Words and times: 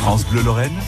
France 0.00 0.24
Bleu 0.24 0.40
Lorraine, 0.42 0.78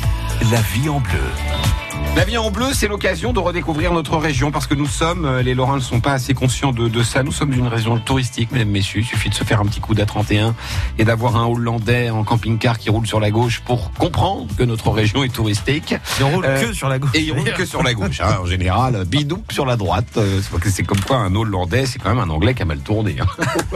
la 0.50 0.60
vie 0.62 0.88
en 0.88 0.98
bleu. 0.98 1.81
La 2.16 2.24
vie 2.24 2.36
en 2.36 2.50
bleu, 2.50 2.66
c'est 2.74 2.88
l'occasion 2.88 3.32
de 3.32 3.38
redécouvrir 3.38 3.92
notre 3.92 4.16
région 4.18 4.50
parce 4.50 4.66
que 4.66 4.74
nous 4.74 4.86
sommes, 4.86 5.24
euh, 5.24 5.42
les 5.42 5.54
Lorrains 5.54 5.76
ne 5.76 5.80
sont 5.80 6.00
pas 6.00 6.12
assez 6.12 6.34
conscients 6.34 6.70
de, 6.72 6.86
de 6.88 7.02
ça, 7.02 7.22
nous 7.22 7.32
sommes 7.32 7.52
une 7.54 7.66
région 7.66 7.98
touristique, 7.98 8.52
mesdames, 8.52 8.68
messieurs. 8.68 9.00
Il 9.00 9.06
suffit 9.06 9.30
de 9.30 9.34
se 9.34 9.44
faire 9.44 9.60
un 9.60 9.64
petit 9.64 9.80
coup 9.80 9.94
d'A31 9.94 10.52
et 10.98 11.04
d'avoir 11.04 11.36
un 11.36 11.46
Hollandais 11.46 12.10
en 12.10 12.22
camping-car 12.22 12.78
qui 12.78 12.90
roule 12.90 13.06
sur 13.06 13.18
la 13.18 13.30
gauche 13.30 13.60
pour 13.64 13.92
comprendre 13.92 14.46
que 14.56 14.62
notre 14.62 14.90
région 14.90 15.24
est 15.24 15.32
touristique. 15.32 15.94
Il 16.18 16.24
roule 16.24 16.44
Euh, 16.44 16.66
que 16.68 16.74
sur 16.74 16.88
la 16.90 16.98
gauche. 16.98 17.10
Et 17.14 17.20
il 17.20 17.32
roule 17.32 17.50
que 17.54 17.64
sur 17.64 17.82
la 17.82 17.94
gauche. 17.94 18.20
hein. 18.20 18.38
En 18.42 18.46
général, 18.46 19.04
bidou 19.06 19.42
sur 19.50 19.64
la 19.64 19.76
droite. 19.76 20.06
Euh, 20.18 20.40
c'est 20.66 20.82
comme 20.84 21.00
quoi 21.00 21.16
un 21.16 21.34
Hollandais, 21.34 21.86
c'est 21.86 21.98
quand 21.98 22.10
même 22.14 22.18
un 22.20 22.30
Anglais 22.30 22.52
qui 22.54 22.62
a 22.62 22.66
mal 22.66 22.80
tourné. 22.80 23.16
hein. 23.20 23.26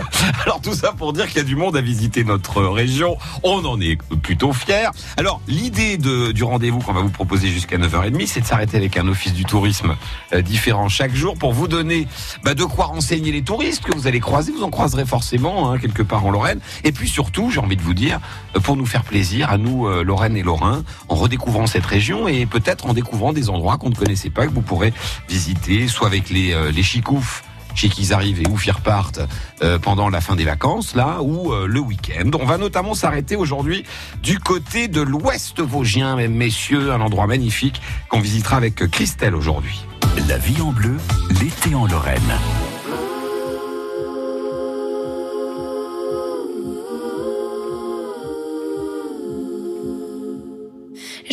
Alors 0.44 0.60
tout 0.60 0.74
ça 0.74 0.92
pour 0.92 1.14
dire 1.14 1.26
qu'il 1.26 1.38
y 1.38 1.40
a 1.40 1.44
du 1.44 1.56
monde 1.56 1.76
à 1.76 1.80
visiter 1.80 2.22
notre 2.22 2.62
région. 2.64 3.16
On 3.42 3.64
en 3.64 3.80
est 3.80 3.96
plutôt 4.22 4.52
fiers. 4.52 4.90
Alors 5.16 5.40
l'idée 5.48 5.96
du 5.96 6.44
rendez-vous 6.44 6.80
qu'on 6.80 6.92
va 6.92 7.00
vous 7.00 7.08
proposer 7.10 7.48
jusqu'à 7.48 7.78
9h30, 8.10 8.26
c'est 8.26 8.40
de 8.40 8.46
s'arrêter 8.46 8.76
avec 8.76 8.96
un 8.96 9.06
office 9.08 9.32
du 9.32 9.44
tourisme 9.44 9.96
euh, 10.32 10.42
différent 10.42 10.88
chaque 10.88 11.14
jour 11.14 11.36
pour 11.36 11.52
vous 11.52 11.68
donner 11.68 12.06
bah, 12.44 12.54
de 12.54 12.64
quoi 12.64 12.86
renseigner 12.86 13.32
les 13.32 13.42
touristes 13.42 13.84
que 13.84 13.94
vous 13.94 14.06
allez 14.06 14.20
croiser. 14.20 14.52
Vous 14.52 14.62
en 14.62 14.70
croiserez 14.70 15.04
forcément 15.04 15.70
hein, 15.70 15.78
quelque 15.78 16.02
part 16.02 16.24
en 16.24 16.30
Lorraine. 16.30 16.60
Et 16.84 16.92
puis 16.92 17.08
surtout, 17.08 17.50
j'ai 17.50 17.60
envie 17.60 17.76
de 17.76 17.82
vous 17.82 17.94
dire, 17.94 18.20
euh, 18.56 18.60
pour 18.60 18.76
nous 18.76 18.86
faire 18.86 19.04
plaisir 19.04 19.50
à 19.50 19.58
nous, 19.58 19.86
euh, 19.86 20.02
Lorraine 20.02 20.36
et 20.36 20.42
Lorrains, 20.42 20.84
en 21.08 21.14
redécouvrant 21.14 21.66
cette 21.66 21.86
région 21.86 22.28
et 22.28 22.46
peut-être 22.46 22.86
en 22.86 22.94
découvrant 22.94 23.32
des 23.32 23.50
endroits 23.50 23.78
qu'on 23.78 23.90
ne 23.90 23.94
connaissait 23.94 24.30
pas, 24.30 24.46
que 24.46 24.52
vous 24.52 24.62
pourrez 24.62 24.92
visiter, 25.28 25.88
soit 25.88 26.06
avec 26.06 26.30
les, 26.30 26.52
euh, 26.52 26.70
les 26.70 26.82
chicoufs 26.82 27.42
chez 27.76 27.88
qui 27.88 28.02
ils 28.02 28.12
arrivent 28.12 28.40
et 28.40 28.48
où 28.48 28.58
ils 28.64 28.70
repartent 28.72 29.20
euh, 29.62 29.78
pendant 29.78 30.08
la 30.08 30.20
fin 30.20 30.34
des 30.34 30.44
vacances, 30.44 30.94
là, 30.94 31.18
ou 31.22 31.52
euh, 31.52 31.66
le 31.66 31.80
week-end. 31.80 32.30
On 32.40 32.44
va 32.44 32.58
notamment 32.58 32.94
s'arrêter 32.94 33.36
aujourd'hui 33.36 33.84
du 34.22 34.38
côté 34.38 34.88
de 34.88 35.00
l'Ouest 35.00 35.60
Vosgien, 35.60 36.16
mesdames, 36.16 36.34
messieurs, 36.34 36.92
un 36.92 37.00
endroit 37.00 37.26
magnifique 37.26 37.80
qu'on 38.08 38.20
visitera 38.20 38.56
avec 38.56 38.90
Christelle 38.90 39.34
aujourd'hui. 39.34 39.84
La 40.28 40.38
vie 40.38 40.60
en 40.60 40.72
bleu, 40.72 40.96
l'été 41.40 41.74
en 41.74 41.86
Lorraine. 41.86 42.38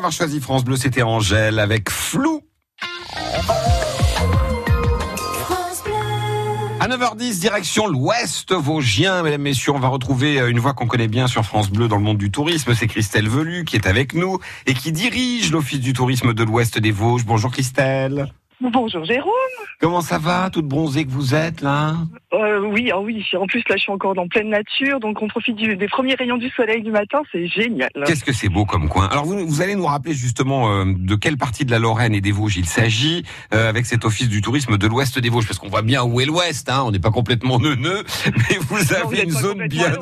D'avoir 0.00 0.12
choisi 0.12 0.40
France 0.40 0.64
Bleu, 0.64 0.76
c'était 0.76 1.02
Angèle 1.02 1.58
avec 1.58 1.90
Flou. 1.90 2.40
À 6.80 6.88
9h10, 6.88 7.38
direction 7.38 7.86
l'Ouest 7.86 8.54
Vosgien, 8.54 9.22
mesdames, 9.22 9.42
messieurs, 9.42 9.72
on 9.72 9.78
va 9.78 9.88
retrouver 9.88 10.40
euh, 10.40 10.48
une 10.48 10.58
voix 10.58 10.72
qu'on 10.72 10.86
connaît 10.86 11.06
bien 11.06 11.26
sur 11.26 11.44
France 11.44 11.68
Bleu 11.68 11.86
dans 11.86 11.96
le 11.96 12.02
monde 12.02 12.16
du 12.16 12.30
tourisme. 12.30 12.74
C'est 12.74 12.86
Christelle 12.86 13.28
Velu 13.28 13.66
qui 13.66 13.76
est 13.76 13.86
avec 13.86 14.14
nous 14.14 14.38
et 14.64 14.72
qui 14.72 14.90
dirige 14.90 15.52
l'Office 15.52 15.80
du 15.80 15.92
tourisme 15.92 16.32
de 16.32 16.44
l'Ouest 16.44 16.78
des 16.78 16.92
Vosges. 16.92 17.26
Bonjour 17.26 17.50
Christelle. 17.50 18.32
Bonjour 18.62 19.04
Jérôme. 19.06 19.30
Comment 19.80 20.02
ça 20.02 20.18
va, 20.18 20.50
toute 20.50 20.66
bronzée 20.66 21.06
que 21.06 21.10
vous 21.10 21.34
êtes 21.34 21.62
là 21.62 21.94
Euh, 22.34 22.60
oui, 22.60 22.90
ah 22.92 23.00
oui. 23.00 23.24
En 23.38 23.46
plus 23.46 23.62
là, 23.70 23.76
je 23.76 23.82
suis 23.82 23.90
encore 23.92 24.14
dans 24.14 24.28
pleine 24.28 24.50
nature, 24.50 25.00
donc 25.00 25.22
on 25.22 25.28
profite 25.28 25.56
du- 25.56 25.76
des 25.76 25.88
premiers 25.88 26.14
rayons 26.14 26.36
du 26.36 26.50
soleil 26.50 26.82
du 26.82 26.90
matin. 26.90 27.22
C'est 27.32 27.46
génial. 27.46 27.88
Qu'est-ce 28.06 28.22
que 28.22 28.34
c'est 28.34 28.50
beau 28.50 28.66
comme 28.66 28.88
coin 28.90 29.06
Alors 29.06 29.24
vous, 29.24 29.46
vous 29.46 29.62
allez 29.62 29.76
nous 29.76 29.86
rappeler 29.86 30.12
justement 30.12 30.70
euh, 30.72 30.84
de 30.86 31.14
quelle 31.14 31.38
partie 31.38 31.64
de 31.64 31.70
la 31.70 31.78
Lorraine 31.78 32.14
et 32.14 32.20
des 32.20 32.32
Vosges 32.32 32.58
il 32.58 32.66
s'agit 32.66 33.24
euh, 33.54 33.68
avec 33.70 33.86
cet 33.86 34.04
office 34.04 34.28
du 34.28 34.42
tourisme 34.42 34.76
de 34.76 34.86
l'Ouest 34.86 35.18
des 35.18 35.30
Vosges, 35.30 35.46
parce 35.46 35.58
qu'on 35.58 35.68
voit 35.70 35.80
bien 35.82 36.02
où 36.04 36.20
est 36.20 36.26
l'Ouest, 36.26 36.68
hein, 36.68 36.82
on 36.84 36.90
n'est 36.90 36.98
pas 36.98 37.10
complètement 37.10 37.58
neuneux, 37.58 38.04
mais 38.26 38.56
vous 38.60 38.76
Non, 38.76 38.82
vous 38.82 38.94
avez 38.94 39.22
une 39.22 39.30
zone 39.30 39.66
bien... 39.68 39.92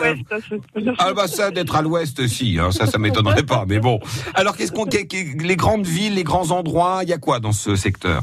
c'est- 0.48 0.56
Ah 0.98 1.12
bah 1.12 1.28
ça 1.28 1.52
d'être 1.52 1.76
à 1.76 1.82
l'ouest 1.82 2.26
si, 2.26 2.58
hein, 2.58 2.72
ça 2.72 2.86
ça 2.86 2.98
m'étonnerait 2.98 3.44
pas. 3.44 3.64
Mais 3.68 3.78
bon, 3.78 4.00
alors 4.34 4.56
qu'est-ce 4.56 4.72
qu'on, 4.72 4.84
qu'est- 4.86 5.06
les 5.40 5.56
grandes 5.56 5.86
villes, 5.86 6.14
les 6.14 6.24
grands 6.24 6.50
endroits, 6.50 7.00
il 7.04 7.08
y 7.08 7.12
a 7.12 7.18
quoi 7.18 7.38
dans 7.38 7.52
ce 7.52 7.76
secteur? 7.76 8.22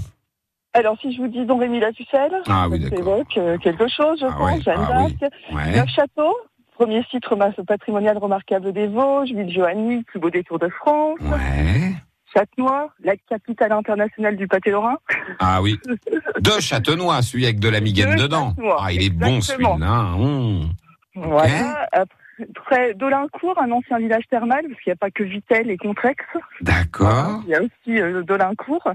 Alors 0.77 0.97
si 0.99 1.13
je 1.15 1.21
vous 1.21 1.27
dis 1.27 1.45
Don 1.45 1.57
Rémy 1.57 1.79
la 1.79 1.91
Pucelle, 1.93 2.33
Ah 2.47 2.67
oui 2.69 2.85
ça 2.89 2.95
évoque 2.97 3.37
euh, 3.37 3.57
quelque 3.57 3.87
chose, 3.87 4.19
je 4.19 4.25
Ah 4.25 4.35
pense. 4.37 4.51
ouais, 4.57 4.61
Jeanne 4.61 4.75
ah 4.89 5.03
oui. 5.05 5.13
d'Arc, 5.19 5.33
Ouais. 5.53 5.75
Neuf 5.77 5.89
Châteaux, 5.89 6.35
premier 6.75 7.01
site 7.09 7.23
patrimonial 7.65 8.17
remarquable 8.17 8.73
des 8.73 8.87
Vosges, 8.87 9.29
ville 9.31 9.49
Johanny, 9.53 10.03
plus 10.03 10.19
beau 10.19 10.29
détour 10.29 10.59
de 10.59 10.67
France, 10.67 11.17
Ouais. 11.21 11.93
Châtenois, 12.35 12.89
la 13.01 13.13
capitale 13.29 13.71
internationale 13.71 14.35
du 14.35 14.47
pâté 14.49 14.69
lorrain. 14.71 14.97
Ah 15.39 15.61
oui. 15.61 15.79
De 16.41 16.51
Châtenois, 16.59 17.21
celui 17.21 17.45
avec 17.45 17.59
de 17.61 17.69
la 17.69 17.79
migaine 17.79 18.15
De 18.17 18.23
dedans. 18.23 18.49
Châtenois, 18.49 18.77
Ah 18.81 18.91
il 18.91 19.03
est 19.05 19.09
bon 19.09 19.39
celui-là. 19.39 20.15
hum. 20.19 20.69
Voilà. 21.15 21.87
Après, 21.93 22.93
Dolincourt, 22.95 23.57
un 23.61 23.71
ancien 23.71 23.97
village 23.99 24.25
thermal, 24.29 24.65
parce 24.67 24.81
qu'il 24.81 24.91
n'y 24.91 24.95
a 24.95 24.97
pas 24.97 25.09
que 25.11 25.23
Vitel 25.23 25.71
et 25.71 25.77
Contrex. 25.77 26.21
D'accord. 26.59 27.39
Il 27.45 27.51
y 27.51 27.55
a 27.55 27.61
aussi 27.61 28.01
euh, 28.01 28.21
Dolincourt, 28.23 28.91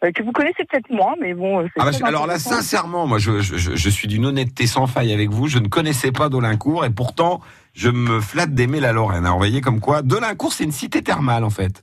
que 0.00 0.22
vous 0.22 0.32
connaissez 0.32 0.64
peut-être 0.70 0.90
moins, 0.90 1.14
mais 1.20 1.34
bon. 1.34 1.60
euh, 1.62 1.68
Ah 1.78 1.84
bah, 1.90 2.06
alors 2.06 2.26
là, 2.26 2.38
sincèrement, 2.38 3.06
moi, 3.06 3.18
je, 3.18 3.40
je, 3.40 3.56
je- 3.56 3.74
je 3.76 3.88
suis 3.90 4.08
d'une 4.08 4.26
honnêteté 4.26 4.66
sans 4.66 4.86
faille 4.86 5.12
avec 5.12 5.30
vous. 5.30 5.48
Je 5.48 5.58
ne 5.58 5.68
connaissais 5.68 6.12
pas 6.12 6.28
Dolincourt 6.28 6.84
et 6.84 6.90
pourtant, 6.90 7.40
je 7.74 7.88
me 7.90 8.20
flatte 8.20 8.52
d'aimer 8.54 8.80
la 8.80 8.92
Lorraine. 8.92 9.24
Alors, 9.24 9.34
vous 9.36 9.40
voyez 9.40 9.60
comme 9.60 9.80
quoi, 9.80 10.02
Dolincourt, 10.02 10.52
c'est 10.52 10.64
une 10.64 10.72
cité 10.72 11.02
thermale 11.02 11.44
en 11.44 11.50
fait. 11.50 11.82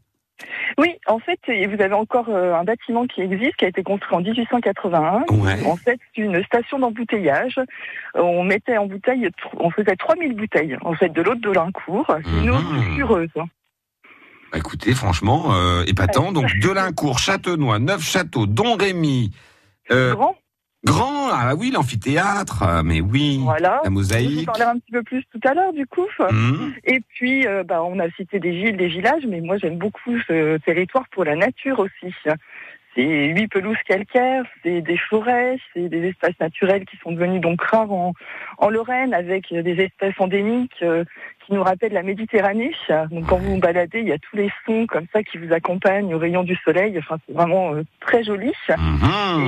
Oui, 0.79 0.89
en 1.07 1.19
fait, 1.19 1.39
vous 1.47 1.81
avez 1.81 1.93
encore 1.93 2.25
euh, 2.29 2.55
un 2.55 2.63
bâtiment 2.63 3.05
qui 3.05 3.21
existe, 3.21 3.55
qui 3.57 3.65
a 3.65 3.67
été 3.67 3.83
construit 3.83 4.15
en 4.17 4.21
1881. 4.21 5.23
Ouais. 5.29 5.63
En 5.65 5.75
fait, 5.75 5.99
c'est 6.15 6.21
une 6.21 6.43
station 6.43 6.79
d'embouteillage. 6.79 7.59
Euh, 8.17 8.21
On 8.21 8.43
mettait 8.43 8.77
en 8.77 8.87
bouteille, 8.87 9.29
on 9.59 9.69
faisait 9.69 9.95
3000 9.95 10.35
bouteilles, 10.35 10.75
en 10.81 10.93
fait, 10.95 11.09
de 11.09 11.21
l'eau 11.21 11.35
de 11.35 11.41
Dolincourt. 11.41 12.07
C'est 12.23 12.43
une 12.43 12.49
eau 12.49 12.55
Mhm. 12.57 12.83
sulfureuse. 12.83 13.29
Bah, 14.53 14.59
écoutez, 14.59 14.93
franchement, 14.93 15.55
euh, 15.55 15.83
épatant. 15.87 16.31
Donc, 16.31 16.45
Dolincourt, 16.61 17.17
Châtenois, 17.17 17.79
Neuf-Châteaux, 17.79 18.45
Don-Rémy, 18.45 19.31
euh, 19.89 20.13
Grand, 20.13 20.35
Grand, 20.85 21.29
ah 21.31 21.55
oui, 21.57 21.71
l'amphithéâtre, 21.71 22.61
ah, 22.61 22.83
mais 22.83 23.01
oui, 23.01 23.39
voilà. 23.41 23.69
la 23.69 23.81
Je 23.85 23.89
vous 23.89 23.93
mosaïque. 23.95 24.45
parlerai 24.45 24.69
un 24.69 24.77
petit 24.77 24.91
peu 24.91 25.01
plus 25.01 25.23
tout 25.31 25.39
à 25.43 25.55
l'heure, 25.55 25.73
du 25.73 25.87
coup. 25.87 26.05
Hum. 26.19 26.71
Et 26.83 26.99
puis, 27.15 27.47
euh, 27.47 27.63
bah, 27.63 27.83
on 27.83 27.97
a 27.97 28.09
cité 28.11 28.39
des 28.39 28.51
villes, 28.51 28.77
des 28.77 28.89
villages, 28.89 29.25
mais 29.27 29.41
moi 29.41 29.57
j'aime 29.57 29.77
beaucoup 29.77 30.19
ce 30.27 30.57
territoire 30.57 31.05
pour 31.09 31.23
la 31.23 31.35
nature 31.35 31.79
aussi. 31.79 32.13
C'est 32.95 33.03
huit 33.05 33.47
pelouses 33.47 33.77
calcaires, 33.87 34.43
c'est 34.61 34.81
des 34.81 34.97
forêts, 34.97 35.57
c'est 35.73 35.89
des 35.89 36.09
espaces 36.09 36.39
naturels 36.39 36.85
qui 36.85 36.95
sont 36.97 37.11
devenus 37.11 37.41
donc 37.41 37.59
rares 37.61 37.91
en, 37.91 38.13
en 38.59 38.69
Lorraine 38.69 39.15
avec 39.15 39.51
des 39.51 39.81
espèces 39.81 40.13
endémiques 40.19 40.83
euh, 40.83 41.03
qui 41.45 41.53
nous 41.53 41.63
rappellent 41.63 41.93
la 41.93 42.03
Méditerranée. 42.03 42.71
Donc 43.11 43.27
quand 43.27 43.37
vous 43.37 43.55
vous 43.55 43.59
baladez, 43.59 43.99
il 43.99 44.07
y 44.07 44.11
a 44.13 44.17
tous 44.17 44.35
les 44.35 44.49
sons 44.65 44.85
comme 44.87 45.05
ça 45.13 45.23
qui 45.23 45.37
vous 45.37 45.51
accompagnent 45.53 46.13
au 46.13 46.17
rayon 46.19 46.43
du 46.43 46.55
soleil. 46.63 46.97
Enfin, 46.99 47.17
c'est 47.27 47.33
vraiment 47.33 47.73
euh, 47.73 47.83
très 47.99 48.23
joli. 48.23 48.51
Et 48.69 48.73
vous 48.75 48.81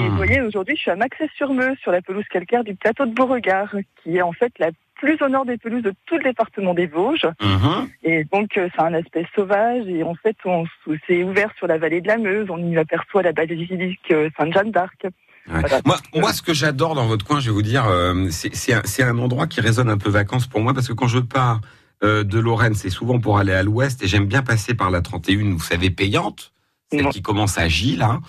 Mhm. 0.09 0.15
voyez, 0.17 0.41
aujourd'hui, 0.41 0.75
je 0.75 0.81
suis 0.81 0.91
à 0.91 0.95
Maxès-sur-Meuse, 0.95 1.77
sur 1.81 1.91
la 1.91 2.01
pelouse 2.01 2.25
calcaire 2.29 2.63
du 2.63 2.75
plateau 2.75 3.05
de 3.05 3.13
Beauregard, 3.13 3.73
qui 4.03 4.17
est 4.17 4.21
en 4.21 4.31
fait 4.33 4.51
la 4.59 4.69
plus 4.95 5.21
au 5.21 5.27
nord 5.27 5.45
des 5.45 5.57
pelouses 5.57 5.83
de 5.83 5.93
tout 6.05 6.17
le 6.17 6.23
département 6.23 6.73
des 6.73 6.85
Vosges. 6.87 7.27
Mhm. 7.41 7.87
Et 8.03 8.23
donc, 8.25 8.57
euh, 8.57 8.69
c'est 8.75 8.81
un 8.81 8.93
aspect 8.93 9.25
sauvage. 9.35 9.85
Et 9.87 10.03
en 10.03 10.15
fait, 10.15 10.37
on 10.45 10.63
s- 10.63 10.99
c'est 11.07 11.23
ouvert 11.23 11.51
sur 11.57 11.67
la 11.67 11.77
vallée 11.77 11.99
de 12.01 12.07
la 12.07 12.17
Meuse. 12.17 12.47
On 12.49 12.57
y 12.57 12.77
aperçoit 12.77 13.21
la 13.21 13.33
basilique 13.33 13.99
euh, 14.11 14.29
Sainte-Jeanne 14.37 14.71
d'Arc. 14.71 14.95
Ouais. 15.03 15.59
Voilà. 15.59 15.79
Moi, 15.85 15.97
moi, 16.15 16.33
ce 16.33 16.41
que 16.41 16.53
j'adore 16.53 16.95
dans 16.95 17.05
votre 17.07 17.23
coin, 17.25 17.39
je 17.39 17.47
vais 17.47 17.53
vous 17.53 17.61
dire, 17.61 17.85
euh, 17.87 18.27
c'est 18.31 19.03
un, 19.03 19.17
endroit 19.19 19.45
qui 19.47 19.61
résonne 19.61 19.89
un 19.89 19.97
peu 19.97 20.09
vacances 20.09 20.47
pour 20.47 20.61
moi, 20.61 20.73
parce 20.73 20.87
que 20.87 20.93
quand 20.93 21.07
je 21.07 21.19
pars 21.19 21.59
de 22.23 22.39
Lorraine, 22.39 22.75
c'est 22.75 22.89
souvent 22.89 23.19
pour 23.19 23.37
aller 23.37 23.53
à 23.53 23.63
l'ouest, 23.63 24.01
et 24.03 24.07
j'aime 24.07 24.25
bien 24.25 24.41
passer 24.41 24.73
par 24.73 24.91
la 24.91 25.01
31, 25.01 25.51
vous 25.53 25.59
savez, 25.59 25.89
payante, 25.89 26.51
celle 26.91 27.09
qui 27.09 27.21
commence 27.21 27.57
à 27.57 27.67
Gilles, 27.67 27.99
là. 27.99 28.19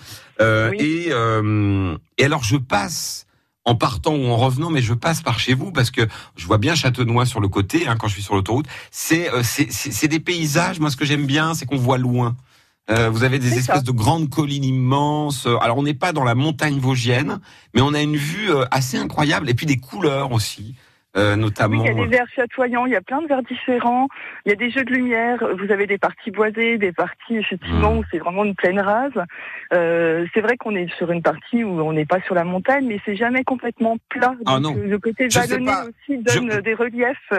Euh, 0.41 0.69
Oui. 0.71 0.77
et, 0.79 1.07
euh, 1.11 1.95
et 2.17 2.25
alors, 2.25 2.43
je 2.43 2.57
passe 2.57 3.25
en 3.65 3.75
partant 3.75 4.15
ou 4.15 4.25
en 4.27 4.37
revenant, 4.37 4.69
mais 4.69 4.81
je 4.81 4.93
passe 4.93 5.21
par 5.21 5.39
chez 5.39 5.53
vous 5.53 5.71
parce 5.73 5.91
que 5.91 6.07
je 6.37 6.45
vois 6.47 6.57
bien 6.57 6.73
Châtenois 6.73 7.25
sur 7.25 7.41
le 7.41 7.49
côté 7.49 7.85
hein, 7.87 7.97
quand 7.99 8.07
je 8.07 8.13
suis 8.13 8.23
sur 8.23 8.33
l'autoroute. 8.35 8.65
C'est 8.91 9.29
euh, 9.33 9.43
des 10.07 10.19
paysages. 10.21 10.79
Moi, 10.79 10.89
ce 10.89 10.95
que 10.95 11.03
j'aime 11.05 11.25
bien, 11.25 11.53
c'est 11.53 11.65
qu'on 11.65 11.77
voit 11.77 11.97
loin. 11.97 12.37
Euh, 12.89 13.09
vous 13.09 13.25
avez 13.25 13.39
des 13.39 13.49
espèces 13.57 13.75
ça. 13.77 13.81
de 13.81 13.91
grandes 13.91 14.29
collines 14.29 14.63
immenses. 14.63 15.47
Alors, 15.59 15.77
on 15.77 15.83
n'est 15.83 15.93
pas 15.93 16.13
dans 16.13 16.23
la 16.23 16.35
montagne 16.35 16.79
vosgienne, 16.79 17.39
mais 17.73 17.81
on 17.81 17.93
a 17.93 18.01
une 18.01 18.15
vue 18.15 18.49
euh, 18.49 18.63
assez 18.71 18.97
incroyable 18.97 19.49
et 19.49 19.53
puis 19.53 19.65
des 19.65 19.75
couleurs 19.77 20.31
aussi, 20.31 20.75
euh, 21.17 21.35
Oui, 21.35 21.79
il 21.79 21.85
y 21.85 21.89
a 21.89 21.93
des 21.93 22.05
verres 22.07 22.27
chatoyants, 22.35 22.85
il 22.85 22.91
y 22.91 22.95
a 22.95 23.01
plein 23.01 23.21
de 23.21 23.27
verres 23.27 23.43
différents, 23.43 24.07
il 24.45 24.49
y 24.49 24.51
a 24.51 24.55
des 24.55 24.69
jeux 24.69 24.83
de 24.83 24.91
lumière, 24.93 25.43
vous 25.57 25.71
avez 25.71 25.87
des 25.87 25.97
parties 25.97 26.31
boisées, 26.31 26.77
des 26.77 26.91
parties 26.91 27.37
effectivement 27.37 27.93
Mm. 27.95 27.97
où 27.99 28.03
c'est 28.11 28.19
vraiment 28.19 28.43
une 28.45 28.55
plaine 28.55 28.79
rase. 28.79 29.11
Euh, 29.73 30.25
c'est 30.33 30.41
vrai 30.41 30.57
qu'on 30.57 30.75
est 30.75 30.89
sur 30.97 31.11
une 31.11 31.21
partie 31.21 31.63
où 31.63 31.79
on 31.81 31.93
n'est 31.93 32.05
pas 32.05 32.21
sur 32.21 32.35
la 32.35 32.43
montagne, 32.43 32.85
mais 32.87 32.99
c'est 33.05 33.15
jamais 33.15 33.43
complètement 33.43 33.97
plat. 34.09 34.35
Ah 34.45 34.59
Donc, 34.59 34.77
non. 34.77 34.83
Le 34.83 34.99
côté 34.99 35.27
vallonné 35.27 35.71
aussi 35.89 36.17
donne 36.19 36.51
Je- 36.51 36.59
des 36.59 36.73
reliefs 36.73 37.33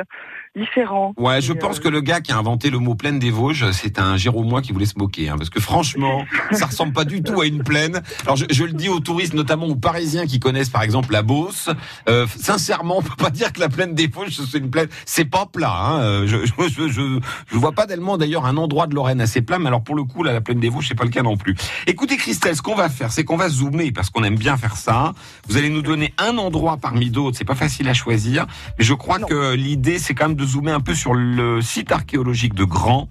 différents. 0.56 1.14
Ouais, 1.16 1.40
je 1.40 1.52
pense 1.52 1.78
euh, 1.78 1.82
que 1.82 1.88
le 1.88 2.00
gars 2.00 2.20
qui 2.20 2.32
a 2.32 2.38
inventé 2.38 2.70
le 2.70 2.78
mot 2.78 2.94
plaine 2.94 3.18
des 3.18 3.30
Vosges, 3.30 3.70
c'est 3.72 3.98
un 3.98 4.16
Jéromois 4.16 4.62
qui 4.62 4.72
voulait 4.72 4.86
se 4.86 4.98
moquer, 4.98 5.28
hein, 5.28 5.36
parce 5.38 5.50
que 5.50 5.60
franchement, 5.60 6.24
ça 6.52 6.66
ressemble 6.66 6.92
pas 6.92 7.04
du 7.04 7.22
tout 7.22 7.40
à 7.40 7.46
une 7.46 7.62
plaine. 7.62 8.02
Alors 8.24 8.36
je, 8.36 8.44
je 8.50 8.64
le 8.64 8.72
dis 8.72 8.88
aux 8.88 9.00
touristes, 9.00 9.34
notamment 9.34 9.66
aux 9.66 9.76
Parisiens 9.76 10.26
qui 10.26 10.40
connaissent 10.40 10.70
par 10.70 10.82
exemple 10.82 11.12
la 11.12 11.22
Beauce. 11.22 11.70
Euh, 12.08 12.26
sincèrement, 12.36 12.98
on 12.98 13.02
peut 13.02 13.16
pas 13.16 13.30
dire 13.30 13.52
que 13.52 13.60
la 13.60 13.68
plaine 13.68 13.94
des 13.94 14.06
Vosges 14.08 14.40
c'est 14.50 14.58
une 14.58 14.70
plaine. 14.70 14.88
C'est 15.06 15.24
pas 15.24 15.46
plat. 15.46 15.72
Hein. 15.74 16.00
Euh, 16.00 16.26
Je, 16.26 16.44
je, 16.46 16.52
je, 16.68 16.88
je, 16.88 17.20
je 17.46 17.56
vois 17.56 17.72
pas 17.72 17.86
tellement 17.86 18.16
d'ailleurs 18.18 18.46
un 18.46 18.56
endroit 18.56 18.86
de 18.86 18.94
Lorraine 18.94 19.20
assez 19.20 19.42
plat, 19.42 19.58
mais 19.58 19.66
alors 19.68 19.82
pour 19.82 19.94
le 19.94 20.04
coup, 20.04 20.22
là, 20.22 20.32
la 20.32 20.40
plaine 20.40 20.60
des 20.60 20.68
Vosges, 20.68 20.88
c'est 20.88 20.94
pas 20.94 21.04
le 21.04 21.10
cas 21.10 21.22
non 21.22 21.36
plus. 21.36 21.54
Écoutez 21.86 22.16
Christelle, 22.16 22.56
ce 22.56 22.62
qu'on 22.62 22.74
va 22.74 22.88
faire, 22.88 23.12
c'est 23.12 23.24
qu'on 23.24 23.36
va 23.36 23.48
zoomer 23.48 23.92
parce 23.92 24.10
qu'on 24.10 24.24
aime 24.24 24.36
bien 24.36 24.56
faire 24.56 24.76
ça. 24.76 25.12
Vous 25.48 25.56
allez 25.56 25.70
nous 25.70 25.82
donner 25.82 26.14
un 26.18 26.36
endroit 26.38 26.76
parmi 26.78 27.10
d'autres. 27.10 27.36
C'est 27.38 27.44
pas 27.44 27.54
facile 27.54 27.88
à 27.88 27.94
choisir, 27.94 28.46
mais 28.78 28.84
je 28.84 28.94
crois 28.94 29.18
Non. 29.18 29.26
que 29.26 29.54
l'idée, 29.54 29.98
c'est 29.98 30.14
quand 30.14 30.28
même 30.28 30.36
de 30.36 30.44
zoomer 30.48 30.74
un 30.74 30.80
peu 30.80 30.94
sur 30.94 31.14
le 31.14 31.60
site 31.62 31.92
archéologique 31.92 32.54
de 32.54 32.64
Grand, 32.64 33.08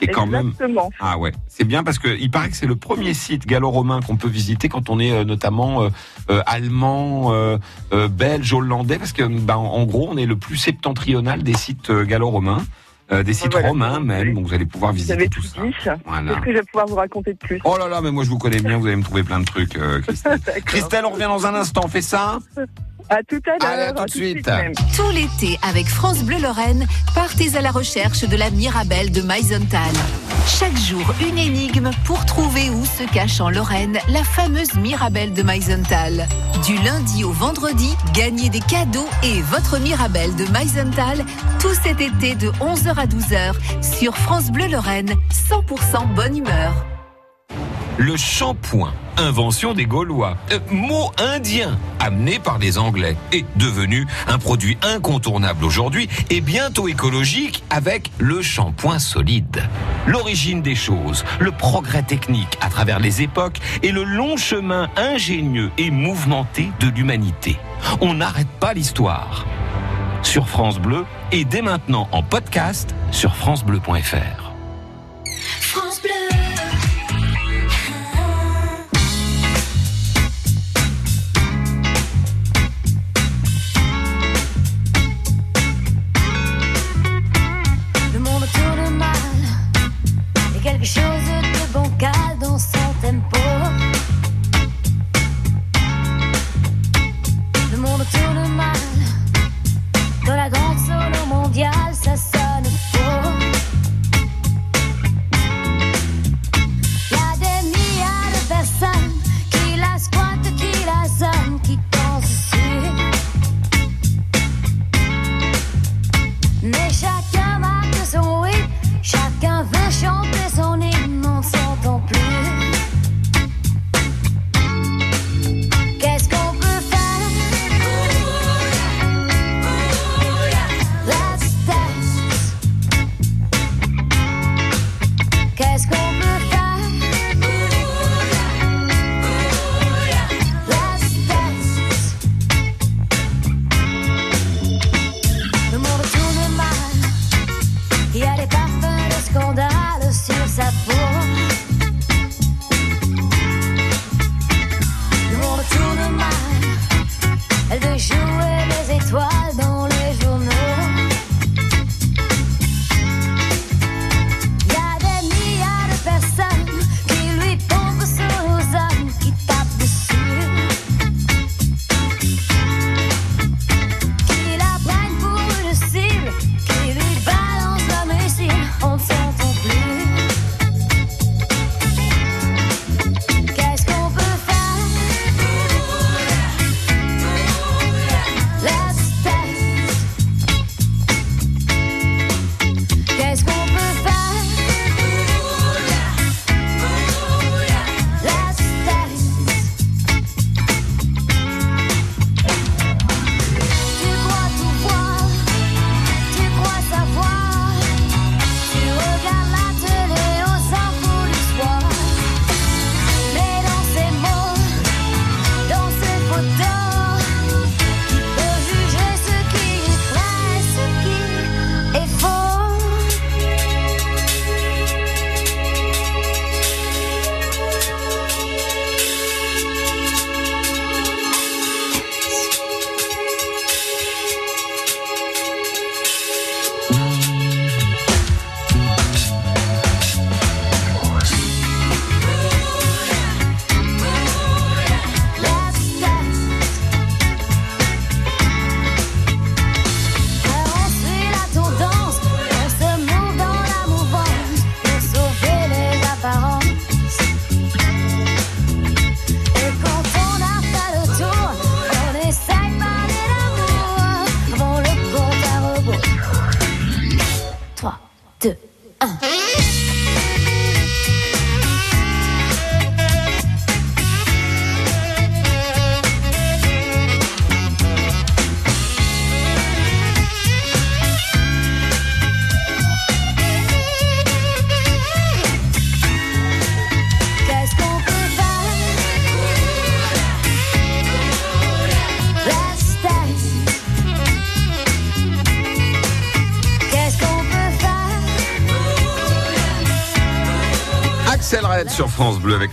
est 0.00 0.08
quand 0.08 0.26
même 0.26 0.48
Exactement. 0.48 0.90
ah 1.00 1.16
ouais, 1.16 1.32
c'est 1.48 1.64
bien 1.64 1.82
parce 1.82 1.98
que 1.98 2.08
il 2.08 2.30
paraît 2.30 2.50
que 2.50 2.56
c'est 2.56 2.66
le 2.66 2.76
premier 2.76 3.14
site 3.14 3.46
gallo-romain 3.46 4.00
qu'on 4.00 4.16
peut 4.16 4.28
visiter 4.28 4.68
quand 4.68 4.90
on 4.90 4.98
est 4.98 5.12
euh, 5.12 5.24
notamment 5.24 5.82
euh, 5.82 5.88
euh, 6.30 6.42
allemand, 6.46 7.32
belge, 8.10 8.52
hollandais, 8.52 8.98
parce 8.98 9.12
que 9.12 9.22
bah, 9.22 9.56
en, 9.56 9.84
gros 9.84 10.08
on 10.10 10.16
est 10.16 10.26
le 10.26 10.36
plus 10.36 10.56
septentrional 10.56 11.42
des 11.42 11.54
sites 11.54 11.90
gallo-romains, 11.90 12.64
euh, 13.12 13.22
des 13.22 13.34
sites 13.34 13.52
Voilà. 13.52 13.68
romains 13.68 14.00
même, 14.00 14.34
donc 14.34 14.46
vous 14.46 14.54
allez 14.54 14.64
pouvoir 14.64 14.92
Vous 14.92 14.96
visiter 14.96 15.12
avez 15.12 15.28
tout 15.28 15.42
tout 15.42 15.72
ça. 15.84 15.96
Voilà. 16.06 16.32
Qu'est-ce 16.34 16.44
que 16.44 16.52
je 16.52 16.56
vais 16.58 16.62
pouvoir 16.64 16.86
vous 16.86 16.94
raconter 16.94 17.34
de 17.34 17.38
plus? 17.38 17.60
Oh 17.64 17.76
là 17.78 17.86
là, 17.86 18.00
mais 18.00 18.10
moi 18.10 18.24
je 18.24 18.30
vous 18.30 18.38
connais 18.38 18.60
bien, 18.60 18.78
vous 18.78 18.86
allez 18.86 18.96
me 18.96 19.02
trouver 19.02 19.22
plein 19.22 19.40
de 19.40 19.44
trucs, 19.44 19.76
euh, 19.76 20.00
Christelle. 20.00 20.40
Christelle, 20.64 21.04
on 21.04 21.10
revient 21.10 21.24
dans 21.24 21.46
un 21.46 21.54
instant, 21.54 21.82
on 21.84 21.88
fait 21.88 22.02
ça? 22.02 22.38
À 23.10 23.22
tout 23.22 23.40
à 23.46 23.76
l'heure. 23.76 23.88
À 23.88 23.92
tout 23.92 24.04
de 24.04 24.10
suite. 24.10 24.50
Tout 24.96 25.10
l'été, 25.10 25.58
avec 25.62 25.86
France 25.86 26.22
Bleu 26.24 26.38
Lorraine, 26.38 26.86
partez 27.14 27.56
à 27.56 27.60
la 27.60 27.70
recherche 27.70 28.24
de 28.24 28.36
la 28.36 28.50
Mirabelle 28.50 29.12
de 29.12 29.20
Meisenthal. 29.20 29.92
Chaque 30.46 30.76
jour, 30.76 31.14
une 31.20 31.38
énigme 31.38 31.90
pour 32.04 32.24
trouver 32.24 32.70
où 32.70 32.84
se 32.84 33.04
cache 33.12 33.40
en 33.40 33.50
Lorraine 33.50 33.98
la 34.08 34.24
fameuse 34.24 34.74
Mirabelle 34.74 35.32
de 35.32 35.42
Meisenthal. 35.42 36.26
Du 36.66 36.76
lundi 36.78 37.24
au 37.24 37.32
vendredi, 37.32 37.94
gagnez 38.14 38.48
des 38.48 38.60
cadeaux 38.60 39.08
et 39.22 39.42
votre 39.42 39.78
Mirabelle 39.78 40.34
de 40.36 40.44
Meisenthal 40.52 41.24
tout 41.60 41.74
cet 41.74 42.00
été 42.00 42.34
de 42.34 42.48
11h 42.50 42.94
à 42.96 43.06
12h 43.06 43.54
sur 43.82 44.16
France 44.16 44.50
Bleu 44.50 44.66
Lorraine, 44.66 45.14
100% 45.50 46.14
bonne 46.14 46.36
humeur. 46.36 46.93
Le 48.04 48.18
shampoing, 48.18 48.92
invention 49.16 49.72
des 49.72 49.86
Gaulois, 49.86 50.36
Euh, 50.52 50.58
mot 50.70 51.10
indien 51.16 51.78
amené 51.98 52.38
par 52.38 52.58
les 52.58 52.76
Anglais, 52.76 53.16
est 53.32 53.46
devenu 53.56 54.06
un 54.28 54.36
produit 54.36 54.76
incontournable 54.82 55.64
aujourd'hui 55.64 56.10
et 56.28 56.42
bientôt 56.42 56.86
écologique 56.86 57.64
avec 57.70 58.10
le 58.18 58.42
shampoing 58.42 58.98
solide. 58.98 59.62
L'origine 60.06 60.60
des 60.60 60.74
choses, 60.74 61.24
le 61.40 61.50
progrès 61.50 62.02
technique 62.02 62.58
à 62.60 62.68
travers 62.68 63.00
les 63.00 63.22
époques 63.22 63.56
et 63.82 63.90
le 63.90 64.04
long 64.04 64.36
chemin 64.36 64.90
ingénieux 64.98 65.70
et 65.78 65.90
mouvementé 65.90 66.68
de 66.80 66.88
l'humanité. 66.88 67.56
On 68.02 68.12
n'arrête 68.12 68.52
pas 68.60 68.74
l'histoire. 68.74 69.46
Sur 70.20 70.46
France 70.46 70.78
Bleu 70.78 71.06
et 71.32 71.46
dès 71.46 71.62
maintenant 71.62 72.06
en 72.12 72.22
podcast 72.22 72.94
sur 73.12 73.34
francebleu.fr. 73.34 74.43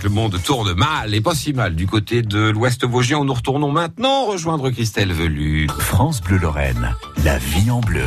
Le 0.02 0.08
monde 0.08 0.36
tourne 0.42 0.74
mal 0.74 1.14
et 1.14 1.20
pas 1.20 1.34
si 1.34 1.52
mal 1.52 1.76
du 1.76 1.86
côté 1.86 2.22
de 2.22 2.50
l'Ouest 2.50 2.84
Vosgien 2.84 3.24
nous 3.24 3.34
retournons 3.34 3.70
maintenant 3.70 4.26
rejoindre 4.26 4.70
Christelle 4.70 5.12
Velu. 5.12 5.68
France 5.78 6.20
Bleu 6.20 6.38
Lorraine, 6.38 6.96
la 7.24 7.38
vie 7.38 7.70
en 7.70 7.80
bleu. 7.80 8.02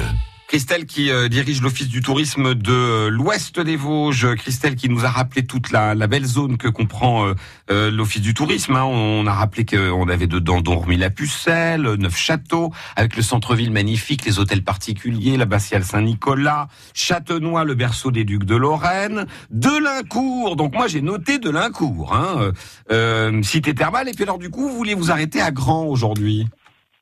Christelle 0.48 0.86
qui 0.86 1.10
euh, 1.10 1.28
dirige 1.28 1.62
l'office 1.62 1.88
du 1.88 2.02
tourisme 2.02 2.54
de 2.54 3.08
l'Ouest 3.08 3.60
des 3.60 3.76
Vosges. 3.76 4.36
Christelle 4.36 4.76
qui 4.76 4.90
nous 4.90 5.04
a 5.04 5.10
rappelé 5.10 5.46
toute 5.46 5.72
la, 5.72 5.96
belle 6.08 6.26
zone 6.26 6.58
que 6.58 6.68
comprend 6.68 7.28
euh, 7.28 7.34
euh, 7.72 7.90
l'office 7.92 8.22
du 8.22 8.34
tourisme. 8.34 8.76
hein. 8.76 8.84
On 8.84 9.26
a 9.26 9.34
rappelé 9.34 9.66
qu'on 9.66 10.08
avait 10.08 10.28
dedans 10.28 10.62
Dormi 10.62 10.98
la 10.98 11.10
Pucelle, 11.10 11.82
Neuf 11.82 12.16
Châteaux, 12.16 12.72
avec 12.96 13.16
le 13.16 13.24
centre-ville 13.24 13.72
magnifique, 13.72 14.24
les 14.26 14.40
hôtels 14.40 14.64
particuliers, 14.64 15.36
la 15.36 15.46
Bastiale 15.46 15.84
Saint-Nicolas, 15.84 16.68
Châtenois, 16.94 17.64
le 17.64 17.74
berceau 17.74 18.12
des 18.12 18.24
ducs 18.24 18.46
de 18.46 18.56
Lorraine, 18.56 19.26
Delincourt. 19.50 20.56
Donc 20.56 20.74
moi 20.74 20.88
j'ai 20.88 21.02
noté 21.02 21.40
Delincourt, 21.40 22.16
hein, 22.16 22.36
euh, 22.40 22.52
euh, 22.92 23.44
cité 23.44 23.74
thermale. 23.74 24.10
Et 24.10 24.12
puis 24.14 24.24
alors 24.24 24.38
du 24.38 24.50
coup, 24.50 24.70
vous 24.70 24.76
voulez 24.78 24.94
vous 24.94 25.12
arrêter 25.12 25.42
à 25.42 25.52
Grand 25.52 25.86
aujourd'hui? 25.86 26.48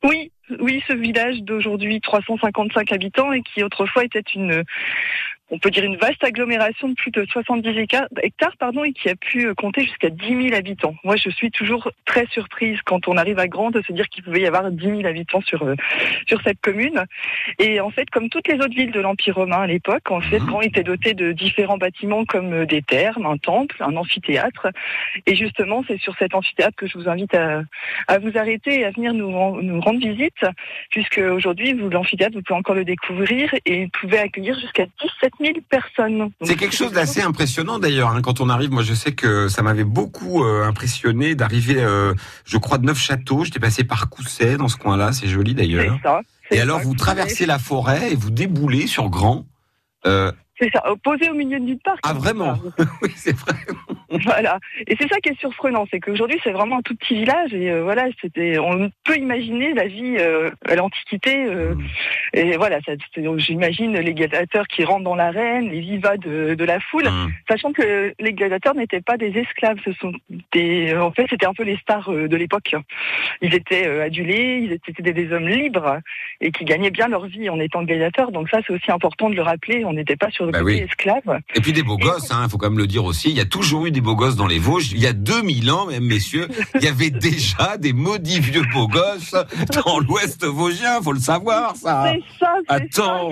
Oui, 0.03 0.32
oui, 0.59 0.83
ce 0.87 0.93
village 0.93 1.41
d'aujourd'hui 1.41 2.01
355 2.01 2.91
habitants 2.91 3.31
et 3.31 3.41
qui 3.41 3.63
autrefois 3.63 4.03
était 4.03 4.19
une, 4.35 4.63
on 5.53 5.59
peut 5.59 5.69
dire 5.69 5.83
une 5.83 5.97
vaste 5.97 6.23
agglomération 6.23 6.89
de 6.89 6.95
plus 6.95 7.11
de 7.11 7.25
70 7.31 7.77
hectares, 7.77 8.57
pardon, 8.57 8.83
et 8.83 8.91
qui 8.91 9.07
a 9.07 9.15
pu 9.15 9.45
euh, 9.45 9.53
compter 9.53 9.83
jusqu'à 9.83 10.09
10 10.09 10.25
000 10.49 10.55
habitants. 10.55 10.95
Moi, 11.03 11.15
je 11.15 11.29
suis 11.29 11.51
toujours 11.51 11.91
très 12.05 12.25
surprise 12.31 12.79
quand 12.85 13.07
on 13.07 13.17
arrive 13.17 13.37
à 13.37 13.47
Grand 13.47 13.69
de 13.69 13.81
se 13.83 13.93
dire 13.93 14.09
qu'il 14.09 14.23
pouvait 14.23 14.41
y 14.41 14.47
avoir 14.47 14.71
10 14.71 14.83
000 14.83 15.05
habitants 15.05 15.41
sur 15.41 15.61
euh, 15.63 15.75
sur 16.27 16.41
cette 16.41 16.59
commune. 16.59 17.05
Et 17.59 17.79
en 17.79 17.91
fait, 17.91 18.09
comme 18.09 18.29
toutes 18.29 18.47
les 18.47 18.55
autres 18.55 18.73
villes 18.75 18.91
de 18.91 18.99
l'Empire 18.99 19.35
romain 19.35 19.61
à 19.61 19.67
l'époque, 19.67 20.09
en 20.11 20.19
fait, 20.21 20.39
Mhm. 20.39 20.47
Grand 20.47 20.61
était 20.61 20.83
doté 20.83 21.13
de 21.13 21.31
différents 21.31 21.77
bâtiments 21.77 22.25
comme 22.25 22.53
euh, 22.53 22.65
des 22.65 22.81
thermes, 22.81 23.27
un 23.27 23.37
temple, 23.37 23.75
un 23.81 23.95
amphithéâtre. 23.95 24.67
Et 25.27 25.35
justement, 25.35 25.83
c'est 25.87 25.99
sur 25.99 26.15
cet 26.17 26.33
amphithéâtre 26.33 26.75
que 26.75 26.87
je 26.87 26.97
vous 26.97 27.07
invite 27.07 27.35
à, 27.35 27.61
à 28.07 28.17
vous 28.17 28.35
arrêter 28.37 28.79
et 28.79 28.85
à 28.85 28.89
venir 28.91 29.13
nous, 29.13 29.31
ren- 29.31 29.61
nous 29.61 29.79
rendre 29.81 29.99
visite, 29.99 30.43
puisque 30.89 31.19
aujourd'hui, 31.19 31.73
l'amphithéâtre, 31.73 32.33
vous 32.35 32.41
pouvez 32.41 32.57
encore 32.59 32.75
le 32.75 32.85
découvrir 32.85 33.53
et 33.65 33.83
il 33.83 33.89
pouvait 33.91 34.17
accueillir 34.19 34.59
jusqu'à 34.59 34.85
17 35.21 35.39
000 35.43 35.53
personnes. 35.69 36.31
C'est 36.41 36.55
quelque 36.55 36.75
chose 36.75 36.91
d'assez 36.91 37.21
impressionnant 37.21 37.79
d'ailleurs. 37.79 38.09
hein, 38.09 38.21
quand 38.21 38.41
on 38.41 38.49
arrive, 38.49 38.71
moi 38.71 38.83
je 38.83 38.93
sais 38.93 39.11
que 39.11 39.47
ça 39.47 39.61
m'avait 39.61 39.83
beaucoup 39.83 40.43
euh, 40.43 40.65
impressionné 40.65 41.35
d'arriver, 41.35 41.75
euh, 41.83 42.13
je 42.45 42.57
crois, 42.57 42.77
de 42.77 42.85
Neufchâteau. 42.85 43.43
J'étais 43.43 43.59
passé 43.59 43.83
par 43.83 44.09
Cousset 44.09 44.57
dans 44.57 44.67
ce 44.67 44.77
coin-là, 44.77 45.11
c'est 45.11 45.27
joli 45.27 45.53
d'ailleurs. 45.53 45.97
Ça. 46.03 46.21
Et 46.51 46.59
alors 46.59 46.79
vous 46.79 46.95
traversez 46.95 47.45
la 47.45 47.59
forêt 47.59 48.11
et 48.11 48.15
vous 48.15 48.31
déboulez 48.31 48.87
sur 48.87 49.09
Grand. 49.09 49.45
Euh, 50.05 50.31
C'est 50.59 50.69
ça, 50.71 50.83
posé 51.03 51.29
au 51.29 51.33
milieu 51.33 51.59
du 51.59 51.75
parc. 51.77 51.99
Ah, 52.03 52.13
vraiment 52.13 52.53
oui, 53.01 53.09
c'est 53.15 53.35
vrai. 53.35 53.53
Voilà. 54.25 54.59
Et 54.85 54.95
c'est 54.99 55.07
ça 55.09 55.17
qui 55.17 55.29
est 55.29 55.39
surprenant, 55.39 55.85
c'est 55.89 55.99
qu'aujourd'hui 55.99 56.39
c'est 56.43 56.51
vraiment 56.51 56.77
un 56.77 56.81
tout 56.83 56.95
petit 56.95 57.15
village 57.15 57.51
et 57.55 57.71
euh, 57.71 57.81
voilà, 57.81 58.05
c'était, 58.21 58.59
on 58.59 58.91
peut 59.03 59.17
imaginer 59.17 59.73
la 59.73 59.87
vie 59.87 60.15
euh, 60.19 60.51
à 60.67 60.75
l'Antiquité. 60.75 61.45
euh, 61.45 61.73
et 62.33 62.55
voilà, 62.57 62.79
ça- 62.85 62.91
j'imagine 63.37 63.97
les 63.97 64.13
gladiateurs 64.13 64.67
qui 64.67 64.83
rentrent 64.83 65.03
dans 65.03 65.15
l'arène, 65.15 65.69
les 65.69 65.79
vivas 65.79 66.17
de, 66.17 66.53
de 66.53 66.63
la 66.65 66.79
foule, 66.79 67.07
Hum. 67.07 67.31
sachant 67.49 67.73
que 67.73 68.13
les 68.19 68.33
gladiateurs 68.33 68.75
n'étaient 68.75 69.01
pas 69.01 69.17
des 69.17 69.35
esclaves, 69.37 69.79
ce 69.83 69.91
sont 69.93 70.11
des, 70.51 70.95
en 70.95 71.11
fait, 71.11 71.25
c'était 71.29 71.47
un 71.47 71.53
peu 71.53 71.63
les 71.63 71.77
stars 71.77 72.11
de 72.11 72.35
l'époque. 72.37 72.75
Ils 73.41 73.55
étaient 73.55 73.87
adulés, 73.99 74.59
ils 74.63 74.71
étaient 74.73 75.01
des, 75.01 75.13
des 75.13 75.31
hommes 75.33 75.47
libres 75.47 75.97
et 76.39 76.51
qui 76.51 76.65
gagnaient 76.65 76.91
bien 76.91 77.07
leur 77.07 77.25
vie 77.25 77.49
en 77.49 77.59
étant 77.59 77.81
gladiateurs. 77.83 78.31
Donc 78.31 78.49
ça, 78.49 78.59
c'est 78.65 78.73
aussi 78.73 78.91
important 78.91 79.29
de 79.31 79.35
le 79.35 79.41
rappeler. 79.41 79.83
On 79.85 79.93
n'était 79.93 80.15
pas 80.15 80.29
sur 80.29 80.45
Bah 80.53 80.63
oui. 80.63 80.85
Et 81.55 81.61
puis 81.61 81.73
des 81.73 81.83
beaux 81.83 81.97
gosses, 81.97 82.31
hein, 82.31 82.47
faut 82.49 82.57
quand 82.57 82.69
même 82.69 82.77
le 82.77 82.87
dire 82.87 83.03
aussi. 83.05 83.29
Il 83.29 83.35
y 83.35 83.39
a 83.41 83.45
toujours 83.45 83.85
eu 83.87 83.91
des 83.91 84.01
beaux 84.01 84.15
gosses 84.15 84.35
dans 84.35 84.47
les 84.47 84.59
Vosges. 84.59 84.91
Il 84.91 84.99
y 84.99 85.07
a 85.07 85.13
2000 85.13 85.71
ans, 85.71 85.87
même 85.87 86.03
messieurs, 86.05 86.47
il 86.75 86.83
y 86.83 86.87
avait 86.87 87.09
déjà 87.09 87.77
des 87.77 87.91
maudits 87.93 88.39
vieux 88.39 88.63
beaux 88.73 88.87
gosses 88.87 89.35
dans 89.83 89.99
l'Ouest 89.99 90.45
vosgien. 90.45 91.01
Faut 91.01 91.11
le 91.13 91.19
savoir, 91.19 91.75
ça. 91.75 92.13
C'est 92.13 92.21
ça, 92.39 92.53
c'est 92.69 92.93
ça. 92.93 93.03
Attends. 93.03 93.31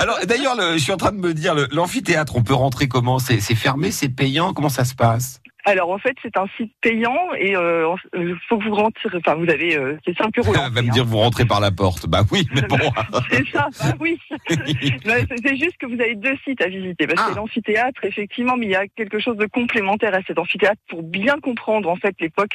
Alors 0.00 0.18
d'ailleurs, 0.26 0.56
le- 0.56 0.72
je 0.78 0.82
suis 0.82 0.92
en 0.92 0.96
train 0.96 1.12
de 1.12 1.18
me 1.18 1.34
dire, 1.34 1.54
l'amphithéâtre, 1.72 2.36
on 2.36 2.42
peut 2.42 2.54
rentrer 2.54 2.88
comment? 2.88 3.18
C'est 3.18 3.38
fermé, 3.54 3.90
c'est 3.90 4.08
payant? 4.08 4.52
Comment 4.54 4.68
ça 4.70 4.84
se 4.84 4.94
passe? 4.94 5.40
Alors 5.68 5.90
en 5.90 5.98
fait, 5.98 6.16
c'est 6.22 6.36
un 6.36 6.46
site 6.56 6.72
payant 6.80 7.18
et 7.38 7.56
euh, 7.56 7.92
euh, 8.14 8.34
faut 8.48 8.56
que 8.58 8.64
vous 8.64 8.74
rentrez. 8.74 9.08
Enfin, 9.16 9.34
vous 9.34 9.50
avez 9.50 9.76
euh, 9.76 9.96
c'est 10.06 10.16
5 10.16 10.38
euros. 10.38 10.54
Elle 10.54 10.72
va 10.72 10.80
me 10.82 10.90
dire, 10.90 11.04
vous 11.04 11.18
rentrez 11.18 11.44
par 11.44 11.60
la 11.60 11.72
porte. 11.72 12.06
Bah 12.06 12.22
oui, 12.30 12.46
mais 12.54 12.62
bon. 12.62 12.76
hein. 12.96 13.20
C'est 13.30 13.46
ça, 13.48 13.68
bah 13.80 13.92
oui. 14.00 14.16
C'est- 14.48 15.56
juste 15.56 15.76
que 15.78 15.86
vous 15.86 16.00
avez 16.00 16.14
deux 16.14 16.36
sites 16.44 16.60
à 16.62 16.68
visiter. 16.68 17.06
Parce 17.08 17.20
Ah. 17.26 17.30
que 17.32 17.36
l'amphithéâtre, 17.36 18.04
effectivement, 18.04 18.56
mais 18.56 18.66
il 18.66 18.70
y 18.72 18.76
a 18.76 18.86
quelque 18.86 19.18
chose 19.18 19.36
de 19.36 19.46
complémentaire 19.46 20.14
à 20.14 20.22
cet 20.26 20.38
amphithéâtre 20.38 20.80
pour 20.88 21.02
bien 21.02 21.38
comprendre 21.40 21.88
en 21.90 21.96
fait 21.96 22.14
l'époque 22.20 22.52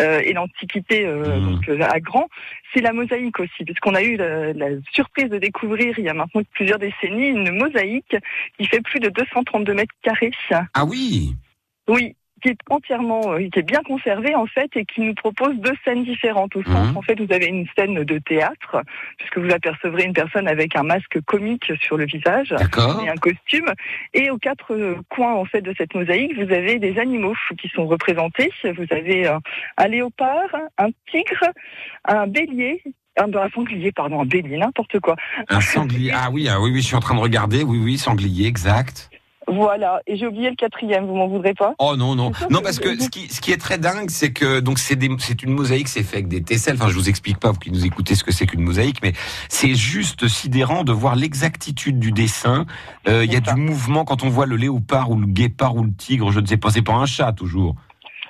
euh, 0.00 0.20
et 0.24 0.32
l'Antiquité 0.32 1.06
euh, 1.06 1.38
Mm. 1.38 1.44
donc 1.54 1.68
à 1.80 2.00
Grand. 2.00 2.28
C'est 2.74 2.80
la 2.80 2.92
mosaïque 2.92 3.38
aussi, 3.40 3.64
puisqu'on 3.64 3.94
a 3.94 4.02
eu 4.02 4.16
la, 4.16 4.52
la 4.52 4.66
surprise 4.92 5.28
de 5.30 5.38
découvrir 5.38 5.98
il 5.98 6.04
y 6.04 6.08
a 6.08 6.14
maintenant 6.14 6.42
plusieurs 6.52 6.78
décennies 6.78 7.28
une 7.28 7.52
mosaïque 7.56 8.16
qui 8.58 8.66
fait 8.66 8.80
plus 8.80 9.00
de 9.00 9.08
232 9.10 9.74
mètres 9.74 9.94
carrés. 10.02 10.32
Ah 10.74 10.84
oui. 10.84 11.34
Oui, 11.88 12.14
qui 12.42 12.48
est 12.50 12.58
entièrement, 12.70 13.32
euh, 13.32 13.48
qui 13.52 13.58
est 13.58 13.62
bien 13.62 13.82
conservé 13.82 14.34
en 14.34 14.46
fait 14.46 14.70
et 14.76 14.84
qui 14.84 15.00
nous 15.00 15.14
propose 15.14 15.56
deux 15.56 15.74
scènes 15.84 16.04
différentes 16.04 16.54
au 16.56 16.62
centre. 16.62 16.92
Mhm. 16.92 16.96
En 16.96 17.02
fait, 17.02 17.20
vous 17.20 17.32
avez 17.32 17.46
une 17.46 17.66
scène 17.76 18.02
de 18.04 18.18
théâtre 18.18 18.82
puisque 19.18 19.38
vous 19.38 19.50
apercevrez 19.50 20.04
une 20.04 20.12
personne 20.12 20.48
avec 20.48 20.76
un 20.76 20.82
masque 20.82 21.20
comique 21.26 21.72
sur 21.80 21.96
le 21.96 22.06
visage 22.06 22.52
et 22.52 23.08
un 23.08 23.16
costume. 23.16 23.72
Et 24.14 24.30
aux 24.30 24.38
quatre 24.38 24.74
euh, 24.74 24.96
coins 25.08 25.34
en 25.34 25.44
fait 25.44 25.62
de 25.62 25.74
cette 25.76 25.94
mosaïque, 25.94 26.34
vous 26.36 26.52
avez 26.52 26.78
des 26.78 26.98
animaux 26.98 27.34
qui 27.60 27.68
sont 27.68 27.86
représentés. 27.86 28.52
Vous 28.64 28.86
avez 28.90 29.26
euh, 29.26 29.38
un 29.76 29.88
léopard, 29.88 30.54
un 30.78 30.88
tigre, 31.10 31.44
un 32.04 32.26
bélier. 32.26 32.82
Un, 33.20 33.34
un 33.34 33.50
sanglier, 33.50 33.90
pardon, 33.90 34.20
un 34.20 34.26
bélier, 34.26 34.58
n'importe 34.58 35.00
quoi. 35.00 35.16
Un 35.48 35.60
sanglier. 35.60 36.12
Ah 36.14 36.28
oui, 36.30 36.48
ah 36.48 36.60
oui, 36.60 36.70
oui, 36.70 36.80
je 36.80 36.86
suis 36.86 36.94
en 36.94 37.00
train 37.00 37.16
de 37.16 37.20
regarder. 37.20 37.64
Oui, 37.64 37.80
oui, 37.82 37.98
sanglier, 37.98 38.46
exact. 38.46 39.10
Voilà. 39.48 40.00
Et 40.06 40.16
j'ai 40.16 40.26
oublié 40.26 40.50
le 40.50 40.56
quatrième, 40.56 41.06
vous 41.06 41.14
m'en 41.14 41.26
voudrez 41.26 41.54
pas 41.54 41.74
Oh 41.78 41.96
non, 41.96 42.14
non. 42.14 42.32
Non, 42.50 42.60
parce 42.62 42.78
que 42.78 42.98
ce 43.00 43.08
qui, 43.08 43.28
ce 43.32 43.40
qui 43.40 43.52
est 43.52 43.56
très 43.56 43.78
dingue, 43.78 44.10
c'est 44.10 44.32
que 44.32 44.60
donc 44.60 44.78
c'est 44.78 45.42
une 45.42 45.52
mosaïque, 45.54 45.88
c'est 45.88 46.02
fait 46.02 46.16
avec 46.18 46.28
des 46.28 46.42
tesselles. 46.42 46.76
Enfin, 46.80 46.88
je 46.90 46.94
vous 46.94 47.08
explique 47.08 47.38
pas, 47.38 47.50
vous 47.50 47.58
qui 47.58 47.70
nous 47.70 47.86
écoutez, 47.86 48.14
ce 48.14 48.24
que 48.24 48.32
c'est 48.32 48.46
qu'une 48.46 48.60
mosaïque, 48.62 48.98
mais 49.02 49.12
c'est 49.48 49.74
juste 49.74 50.28
sidérant 50.28 50.84
de 50.84 50.92
voir 50.92 51.16
l'exactitude 51.16 51.98
du 51.98 52.12
dessin. 52.12 52.66
Euh, 53.08 53.24
Il 53.24 53.32
y 53.32 53.36
a 53.36 53.44
ça. 53.44 53.54
du 53.54 53.60
mouvement 53.60 54.04
quand 54.04 54.22
on 54.22 54.28
voit 54.28 54.46
le 54.46 54.56
léopard 54.56 55.10
ou 55.10 55.16
le 55.18 55.26
guépard 55.26 55.76
ou 55.76 55.82
le 55.84 55.92
tigre, 55.94 56.30
je 56.30 56.40
ne 56.40 56.46
sais 56.46 56.56
pas, 56.56 56.70
c'est 56.70 56.82
pas 56.82 56.94
un 56.94 57.06
chat 57.06 57.32
toujours. 57.32 57.74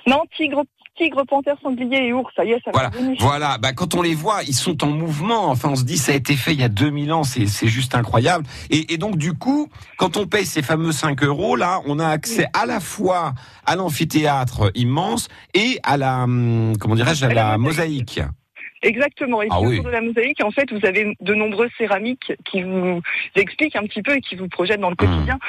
Non, 0.07 0.21
tigre, 0.35 0.63
tigre, 0.99 1.23
panthère, 1.27 1.55
sanglier 1.63 2.07
et 2.07 2.13
ours, 2.13 2.31
ça 2.35 2.45
y 2.45 2.51
est, 2.51 2.61
ça 2.63 2.71
Voilà. 2.73 2.91
Voilà, 3.19 3.57
bah, 3.57 3.73
quand 3.73 3.95
on 3.95 4.01
les 4.03 4.13
voit, 4.13 4.43
ils 4.43 4.53
sont 4.53 4.83
en 4.83 4.87
mouvement. 4.91 5.47
Enfin, 5.49 5.69
on 5.69 5.75
se 5.75 5.83
dit, 5.83 5.97
ça 5.97 6.11
a 6.11 6.15
été 6.15 6.35
fait 6.35 6.53
il 6.53 6.59
y 6.59 6.63
a 6.63 6.69
2000 6.69 7.11
ans, 7.13 7.23
c'est 7.23 7.47
c'est 7.47 7.67
juste 7.67 7.95
incroyable. 7.95 8.45
Et, 8.69 8.93
et 8.93 8.97
donc, 8.97 9.17
du 9.17 9.33
coup, 9.33 9.69
quand 9.97 10.17
on 10.17 10.27
paye 10.27 10.45
ces 10.45 10.61
fameux 10.61 10.91
5 10.91 11.23
euros, 11.23 11.55
là, 11.55 11.79
on 11.87 11.97
a 11.99 12.07
accès 12.07 12.45
à 12.53 12.65
la 12.65 12.79
fois 12.79 13.33
à 13.65 13.75
l'amphithéâtre 13.75 14.71
immense 14.75 15.27
et 15.53 15.79
à 15.83 15.97
la, 15.97 16.23
hum, 16.23 16.73
comment 16.79 16.95
dirais-je, 16.95 17.25
à 17.25 17.29
À 17.29 17.33
la 17.33 17.43
la 17.51 17.57
mosaïque. 17.57 18.17
mosaïque. 18.17 18.33
Exactement. 18.81 19.41
Et 19.41 19.47
Ah 19.51 19.59
oui. 19.61 19.73
autour 19.79 19.85
de 19.85 19.89
la 19.89 20.01
mosaïque, 20.01 20.43
en 20.43 20.51
fait, 20.51 20.71
vous 20.71 20.85
avez 20.85 21.15
de 21.19 21.33
nombreuses 21.33 21.71
céramiques 21.77 22.31
qui 22.45 22.63
vous 22.63 23.01
expliquent 23.35 23.75
un 23.75 23.83
petit 23.83 24.01
peu 24.01 24.15
et 24.15 24.21
qui 24.21 24.35
vous 24.35 24.47
projettent 24.47 24.79
dans 24.79 24.89
le 24.89 24.93
Mmh. 24.93 25.05
quotidien. 25.05 25.39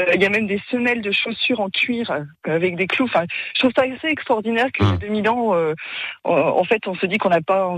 Euh, 0.00 0.12
Il 0.14 0.22
y 0.22 0.26
a 0.26 0.30
même 0.30 0.46
des 0.46 0.60
semelles 0.70 1.02
de 1.02 1.10
chaussures 1.10 1.60
en 1.60 1.68
cuir 1.70 2.10
euh, 2.10 2.24
avec 2.44 2.76
des 2.76 2.86
clous. 2.86 3.04
Enfin, 3.06 3.24
je 3.54 3.60
trouve 3.60 3.72
ça 3.76 3.82
assez 3.82 4.08
extraordinaire 4.08 4.68
que 4.72 4.82
Mmh. 4.82 4.86
il 4.86 4.90
y 4.90 4.94
a 4.94 4.96
2000 4.98 5.28
ans, 5.28 5.54
euh, 5.54 5.74
en 6.24 6.64
fait, 6.64 6.86
on 6.86 6.94
se 6.94 7.06
dit 7.06 7.18
qu'on 7.18 7.28
n'a 7.30 7.42
pas 7.42 7.76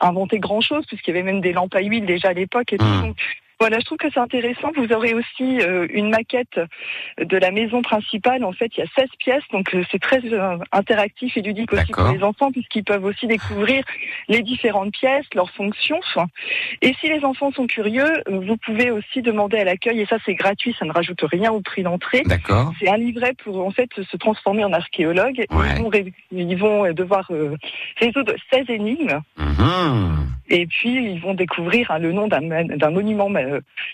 inventé 0.00 0.38
grand-chose 0.38 0.84
puisqu'il 0.86 1.10
y 1.14 1.18
avait 1.18 1.24
même 1.24 1.40
des 1.40 1.52
lampes 1.52 1.74
à 1.74 1.80
huile 1.80 2.06
déjà 2.06 2.28
à 2.28 2.32
l'époque 2.32 2.72
et 2.72 2.78
tout. 2.78 2.84
Mmh. 2.84 3.02
Donc, 3.02 3.16
voilà, 3.62 3.78
je 3.78 3.84
trouve 3.84 3.98
que 3.98 4.08
c'est 4.12 4.18
intéressant. 4.18 4.72
Vous 4.76 4.92
aurez 4.92 5.14
aussi 5.14 5.60
euh, 5.60 5.86
une 5.92 6.10
maquette 6.10 6.58
de 7.20 7.36
la 7.36 7.52
maison 7.52 7.80
principale. 7.80 8.42
En 8.42 8.50
fait, 8.50 8.72
il 8.76 8.80
y 8.80 8.82
a 8.82 8.86
16 8.96 9.06
pièces, 9.20 9.44
donc 9.52 9.72
euh, 9.72 9.84
c'est 9.92 10.00
très 10.00 10.18
euh, 10.32 10.56
interactif 10.72 11.36
et 11.36 11.42
ludique 11.42 11.72
aussi 11.72 11.92
pour 11.92 12.08
les 12.12 12.24
enfants, 12.24 12.50
puisqu'ils 12.50 12.82
peuvent 12.82 13.04
aussi 13.04 13.28
découvrir 13.28 13.84
les 14.28 14.42
différentes 14.42 14.90
pièces, 14.90 15.26
leurs 15.36 15.50
fonctions. 15.52 16.00
Et 16.80 16.92
si 17.00 17.08
les 17.08 17.24
enfants 17.24 17.52
sont 17.52 17.68
curieux, 17.68 18.10
vous 18.28 18.56
pouvez 18.56 18.90
aussi 18.90 19.22
demander 19.22 19.58
à 19.58 19.64
l'accueil, 19.64 20.00
et 20.00 20.06
ça 20.06 20.16
c'est 20.26 20.34
gratuit, 20.34 20.74
ça 20.76 20.84
ne 20.84 20.90
rajoute 20.92 21.22
rien 21.22 21.52
au 21.52 21.60
prix 21.60 21.84
d'entrée. 21.84 22.22
D'accord. 22.26 22.72
C'est 22.80 22.88
un 22.88 22.96
livret 22.96 23.32
pour 23.44 23.64
en 23.64 23.70
fait 23.70 23.90
se 23.94 24.16
transformer 24.16 24.64
en 24.64 24.72
archéologue. 24.72 25.44
Ouais. 25.52 25.66
Ils, 25.76 25.82
vont, 25.82 25.88
ré- 25.88 26.12
ils 26.32 26.56
vont 26.56 26.92
devoir 26.92 27.30
résoudre 28.00 28.32
16 28.52 28.64
énigmes. 28.70 29.20
Mhm. 29.38 30.26
Et 30.48 30.66
puis, 30.66 30.92
ils 31.12 31.20
vont 31.20 31.32
découvrir 31.34 31.90
hein, 31.90 31.98
le 31.98 32.12
nom 32.12 32.28
d'un 32.28 32.90
monument 32.90 33.30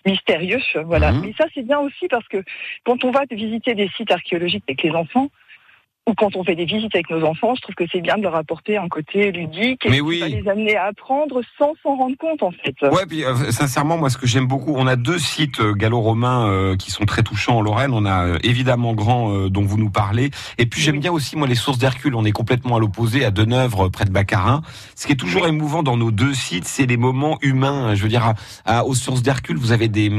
mystérieux. 0.07 0.61
Voilà. 0.85 1.13
Mhm. 1.13 1.23
Mais 1.23 1.35
ça, 1.39 1.45
c'est 1.55 1.63
bien 1.63 1.79
aussi 1.79 2.09
parce 2.09 2.27
que 2.29 2.43
quand 2.85 3.05
on 3.05 3.11
va 3.11 3.23
visiter 3.31 3.75
des 3.75 3.89
sites 3.97 4.11
archéologiques 4.11 4.65
avec 4.69 4.83
les 4.83 4.91
enfants, 4.91 5.31
ou 6.09 6.15
quand 6.15 6.35
on 6.37 6.43
fait 6.43 6.55
des 6.57 6.65
visites 6.65 6.95
avec 6.95 7.11
nos 7.11 7.23
enfants, 7.25 7.55
je 7.55 7.61
trouve 7.63 7.75
que 7.75 7.85
c'est 7.93 8.01
bien 8.01 8.17
de 8.17 8.23
leur 8.23 8.35
apporter 8.35 8.77
un 8.79 8.89
côté 8.89 9.31
ludique 9.31 9.85
et 9.87 9.91
Mais 9.91 10.01
oui. 10.01 10.21
va 10.21 10.29
les 10.29 10.49
amener 10.49 10.77
à 10.77 10.87
apprendre 10.87 11.41
sans 11.59 11.75
s'en 11.83 11.95
rendre 11.97 12.17
compte 12.17 12.43
en 12.43 12.51
fait. 12.51 12.75
Ouais, 12.83 13.07
puis 13.07 13.25
euh, 13.25 13.51
sincèrement, 13.53 13.99
moi, 13.99 14.11
ce 14.11 14.17
que 14.19 14.27
j'aime 14.27 14.47
beaucoup, 14.47 14.75
on 14.77 14.87
a 14.87 14.97
deux 14.97 15.19
sites 15.19 15.61
euh, 15.61 15.75
gallo-romains 15.75 16.49
euh, 16.49 16.77
qui 16.77 16.91
sont 16.91 17.05
très 17.05 17.23
touchants 17.23 17.59
en 17.59 17.61
Lorraine. 17.61 17.93
On 17.93 18.05
a 18.07 18.27
euh, 18.27 18.39
évidemment 18.43 18.95
Grand, 18.95 19.33
euh, 19.33 19.51
dont 19.51 19.63
vous 19.63 19.77
nous 19.79 19.91
parlez, 19.91 20.31
et 20.57 20.67
puis 20.67 20.81
j'aime 20.81 20.95
Oui. 20.97 21.01
bien 21.01 21.13
aussi 21.13 21.37
moi 21.37 21.47
les 21.47 21.55
sources 21.55 21.79
d'Hercule. 21.79 22.15
On 22.15 22.25
est 22.25 22.33
complètement 22.33 22.77
à 22.77 22.81
l'opposé, 22.81 23.25
à 23.25 23.31
Deneuvre, 23.31 23.87
euh, 23.87 23.91
près 23.91 24.07
de 24.07 24.11
Baccarin. 24.11 24.63
Ce 24.97 25.07
qui 25.07 25.13
est 25.13 25.17
toujours 25.17 25.47
émouvant 25.47 25.83
dans 25.83 25.97
nos 25.99 26.11
deux 26.11 26.33
sites, 26.35 26.65
c'est 26.67 26.87
les 26.87 26.97
moments 26.97 27.39
humains. 27.43 27.95
Je 27.95 28.03
veux 28.03 28.09
dire, 28.09 28.25
à, 28.25 28.35
à- 28.79 28.85
aux 28.85 28.95
sources 28.95 29.23
d'Hercule, 29.23 29.57
vous 29.59 29.73
avez 29.73 29.89
des 29.89 30.11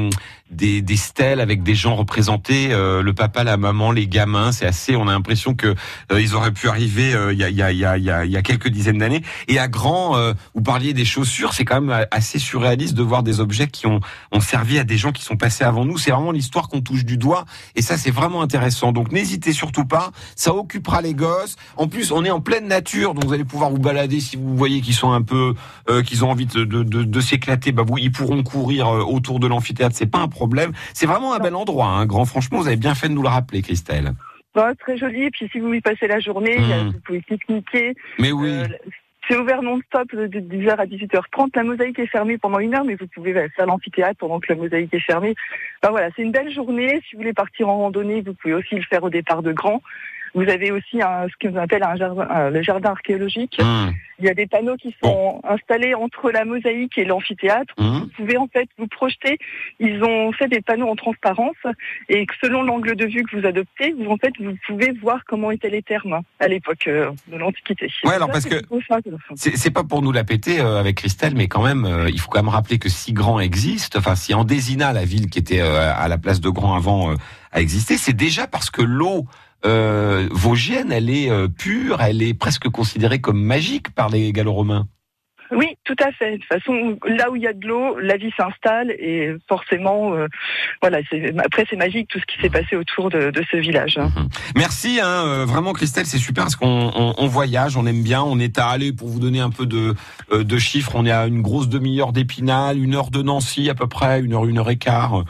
des, 0.52 0.82
des 0.82 0.96
stèles 0.98 1.42
avec 1.42 1.62
des 1.62 1.76
gens 1.76 1.94
représentés, 1.96 2.70
euh, 2.72 3.04
le 3.04 3.14
papa, 3.14 3.44
la 3.44 3.56
maman, 3.58 3.92
les 3.92 4.08
gamins. 4.08 4.52
C'est 4.52 4.66
assez. 4.66 4.96
On 4.96 5.08
a 5.08 5.12
l'impression 5.12 5.54
que 5.54 5.76
ils 6.12 6.36
auraient 6.36 6.52
pu 6.52 6.68
arriver 6.70 7.14
euh, 7.14 7.34
il 7.34 7.40
y, 7.40 7.44
a, 7.44 7.50
y, 7.50 7.62
a, 7.62 7.72
y, 7.72 8.10
a, 8.10 8.26
y 8.26 8.38
a- 8.38 8.42
quelques 8.42 8.70
dizaines 8.70 8.98
d'années. 8.98 9.22
Et 9.48 9.60
à 9.60 9.68
Grand, 9.68 10.18
euh, 10.18 10.34
vous 10.56 10.62
parliez 10.62 10.94
des 10.94 11.06
chaussures. 11.06 11.54
C'est 11.54 11.66
quand 11.66 11.82
même 11.82 11.90
euh, 11.92 12.06
assez 12.12 12.40
surréaliste 12.40 12.94
de 12.96 13.04
voir 13.04 13.24
des 13.24 13.40
objets 13.40 13.68
qui 13.68 13.86
ont, 13.88 14.00
ont 14.32 14.40
servi 14.42 14.80
à 14.80 14.84
des 14.84 14.98
gens 14.98 15.12
qui 15.12 15.24
sont 15.24 15.38
passés 15.38 15.64
avant 15.64 15.86
nous. 15.86 15.98
C'est 15.98 16.12
vraiment 16.12 16.32
l'histoire 16.32 16.68
qu'on 16.70 16.82
touche 16.82 17.06
du 17.06 17.18
doigt. 17.18 17.46
Et 17.76 17.82
ça, 17.82 17.98
c'est 17.98 18.12
vraiment 18.12 18.42
intéressant. 18.42 18.92
Donc 18.92 19.12
n'hésitez 19.12 19.54
surtout 19.54 19.86
pas. 19.86 20.12
Ça 20.36 20.54
occupera 20.54 21.02
les 21.02 21.14
gosses. 21.14 21.56
En 21.78 21.88
plus, 21.88 22.12
on 22.12 22.24
est 22.26 22.32
en 22.32 22.42
pleine 22.42 22.68
nature, 22.68 23.14
donc 23.14 23.26
vous 23.26 23.34
allez 23.34 23.46
pouvoir 23.46 23.70
vous 23.70 23.78
balader 23.80 24.20
si 24.20 24.36
vous 24.38 24.56
voyez 24.56 24.82
qu'ils 24.82 24.96
sont 24.96 25.12
un 25.12 25.22
peu, 25.22 25.54
euh, 25.90 26.02
qu'ils 26.02 26.24
ont 26.26 26.32
envie 26.32 26.46
de, 26.46 26.64
de, 26.64 26.84
de, 26.84 27.04
de 27.04 27.22
s'éclater. 27.22 27.72
Bah, 27.72 27.84
vous, 27.86 27.98
ils 27.98 28.12
pourront 28.12 28.42
courir 28.44 28.88
euh, 28.88 29.02
autour 29.04 29.40
de 29.40 29.48
l'amphithéâtre. 29.48 29.96
C'est 29.98 30.06
pas 30.06 30.20
un 30.20 30.28
problème. 30.28 30.72
C'est 30.94 31.06
vraiment 31.06 31.34
un 31.34 31.40
bel 31.40 31.56
endroit. 31.56 31.88
Hein. 31.88 32.06
Grand, 32.06 32.26
franchement, 32.26 32.60
vous 32.60 32.68
avez 32.68 32.76
bien 32.78 32.96
fait 32.96 33.10
de 33.10 33.14
nous 33.14 33.22
le 33.22 33.30
rappeler, 33.30 33.62
Christelle. 33.62 34.14
Très 34.80 34.98
joli. 34.98 35.24
Et 35.24 35.32
puis 35.32 35.48
si 35.52 35.60
vous 35.60 35.74
y 35.74 35.82
passez 35.82 36.08
la 36.08 36.20
journée, 36.20 36.58
Mm. 36.60 36.72
a- 36.72 36.84
vous 36.92 37.00
pouvez 37.06 37.22
pique-niquer. 37.22 37.96
Mais 38.20 38.32
oui. 38.32 38.50
Euh, 38.50 38.68
c'est 39.28 39.38
ouvert 39.38 39.62
non-stop 39.62 40.14
de 40.16 40.40
10h 40.40 40.80
à 40.80 40.86
18h30. 40.88 41.56
La 41.56 41.64
mosaïque 41.64 42.00
est 42.00 42.08
fermée 42.08 42.38
pendant 42.40 42.58
une 42.60 42.74
heure, 42.74 42.84
mais 42.84 42.96
vous 42.96 43.06
pouvez 43.08 43.32
faire 43.56 43.66
l'amphithéâtre 43.68 44.18
pendant 44.18 44.40
que 44.40 44.52
la 44.52 44.56
mosaïque 44.56 44.94
est 44.94 45.00
fermée. 45.00 45.36
Enfin, 45.84 45.92
voilà, 45.92 46.10
c'est 46.16 46.24
une 46.24 46.32
belle 46.32 46.52
journée. 46.52 47.00
Si 47.08 47.16
vous 47.16 47.20
voulez 47.22 47.34
partir 47.34 47.70
en 47.70 47.78
randonnée, 47.78 48.22
vous 48.22 48.34
pouvez 48.34 48.56
aussi 48.56 48.76
le 48.76 48.82
faire 48.90 49.04
au 49.04 49.10
départ 49.12 49.44
de 49.44 49.52
Grand. 49.52 49.82
Vous 50.34 50.48
avez 50.48 50.72
aussi 50.72 51.02
un, 51.02 51.28
ce 51.28 51.48
qu'on 51.48 51.56
appelle 51.56 51.84
un 51.84 51.96
jardin, 51.96 52.28
euh, 52.32 52.50
le 52.50 52.62
jardin 52.62 52.92
archéologique. 52.92 53.58
Hum, 53.60 53.94
Il 54.20 54.26
y 54.26 54.30
a 54.30 54.34
des 54.34 54.48
panneaux 54.48 54.76
qui 54.76 54.96
sont 55.02 55.42
installés 55.48 55.96
entre 55.96 56.30
la 56.32 56.46
mosaïque 56.46 56.98
et 56.98 57.06
l'amphithéâtre. 57.06 57.74
hum. 57.78 58.02
Vous 58.02 58.08
pouvez 58.16 58.38
en 58.38 58.48
fait 58.48 58.68
vous 58.78 58.88
projeter. 58.88 59.40
Ils 59.80 60.04
ont 60.04 60.32
fait 60.34 60.48
des 60.48 60.62
panneaux 60.62 60.90
en 60.90 60.96
transparence 60.96 61.56
et 62.10 62.26
selon 62.42 62.64
l'angle 62.64 62.96
de 62.96 63.06
vue 63.06 63.24
que 63.24 63.38
vous 63.40 63.46
adoptez, 63.46 63.94
vous 63.98 64.10
en 64.10 64.18
fait 64.18 64.34
vous 64.40 64.56
pouvez 64.68 64.92
voir 65.02 65.24
comment 65.26 65.52
étaient 65.52 65.70
les 65.70 65.82
termes 65.82 66.22
à 66.40 66.48
l'époque 66.48 66.88
euh, 66.88 67.12
de 67.28 67.38
l'Antiquité. 67.38 67.90
Ouais, 68.04 68.14
alors 68.14 68.30
parce 68.30 68.46
que-. 68.46 68.62
C'est 69.36 69.72
pas 69.72 69.84
pour 69.84 70.02
nous 70.02 70.12
la 70.12 70.24
péter 70.24 70.60
euh, 70.60 70.80
avec 70.80 70.98
Christelle, 70.98 71.34
mais 71.36 71.48
quand 71.48 71.64
même, 71.64 71.88
il 72.08 72.20
faut 72.20 72.30
quand 72.30 72.42
même 72.42 72.50
rappeler 72.50 72.78
que 72.78 72.90
si 72.90 73.14
Grand 73.14 73.40
existe, 73.40 73.96
enfin 73.96 74.16
si 74.16 74.34
Andésina, 74.34 74.94
la 74.94 75.06
ville 75.06 75.30
qui 75.30 75.40
était 75.40 75.62
à 75.62 76.08
la 76.08 76.18
place 76.18 76.42
de 76.42 76.50
Grand 76.50 76.76
avant, 76.76 77.14
a 77.52 77.62
existé, 77.62 77.98
c'est 77.98 78.14
déjà 78.16 78.48
parce 78.48 78.70
que 78.70 78.82
l'eau 78.82 79.26
euh, 79.66 80.28
vosgienne, 80.32 80.92
elle 80.92 81.10
est 81.10 81.30
euh, 81.30 81.48
pure, 81.48 82.02
elle 82.02 82.22
est 82.22 82.34
presque 82.34 82.70
considérée 82.70 83.20
comme 83.20 83.42
magique 83.42 83.92
par 83.94 84.10
les 84.10 84.32
Gallo-Romains. 84.32 84.88
Oui, 85.52 85.66
tout 85.84 85.96
à 86.00 86.12
fait. 86.12 86.34
De 86.34 86.38
toute 86.38 86.46
façon, 86.46 87.00
là 87.08 87.32
où 87.32 87.36
il 87.36 87.42
y 87.42 87.48
a 87.48 87.54
de 87.54 87.66
l'eau, 87.68 87.98
la 87.98 88.18
vie 88.18 88.30
s'installe 88.38 88.92
et 88.92 89.34
forcément, 89.48 90.14
euh, 90.14 90.28
voilà. 90.80 91.00
c'est- 91.10 91.34
Après, 91.44 91.66
c'est 91.68 91.76
magique 91.76 92.08
tout 92.08 92.20
ce 92.20 92.26
qui 92.32 92.40
s'est 92.40 92.52
passé 92.52 92.76
autour 92.76 93.10
de, 93.10 93.32
de 93.32 93.44
ce 93.50 93.58
village. 93.58 93.98
hein. 93.98 94.12
Merci, 94.56 95.00
hein, 95.02 95.08
euh, 95.26 95.46
vraiment 95.46 95.74
Christelle, 95.74 96.06
c'est 96.06 96.20
super 96.20 96.44
parce 96.44 96.56
qu'on 96.56 96.92
on, 96.96 97.16
on 97.18 97.28
voyage, 97.28 97.78
on 97.78 97.88
aime 97.88 98.04
bien, 98.04 98.22
on 98.22 98.38
est 98.38 98.60
à 98.60 98.68
aller 98.68 98.94
pour 98.94 99.08
vous 99.08 99.20
donner 99.20 99.40
un 99.40 99.50
peu 99.50 99.66
de, 99.66 99.96
euh, 100.32 100.44
de 100.44 100.58
chiffres, 100.60 100.92
on 100.94 101.04
est 101.08 101.12
à 101.12 101.26
une 101.26 101.42
grosse 101.42 101.68
demi-heure 101.68 102.14
d'Épinal, 102.14 102.78
une 102.78 102.94
heure 102.94 103.10
de 103.10 103.24
Nancy 103.24 103.72
à 103.72 103.74
peu 103.74 103.88
près, 103.88 104.20
une 104.22 104.36
heure, 104.36 104.46
une 104.46 104.60
heure 104.60 104.70
et 104.70 104.78
quart. 104.78 105.24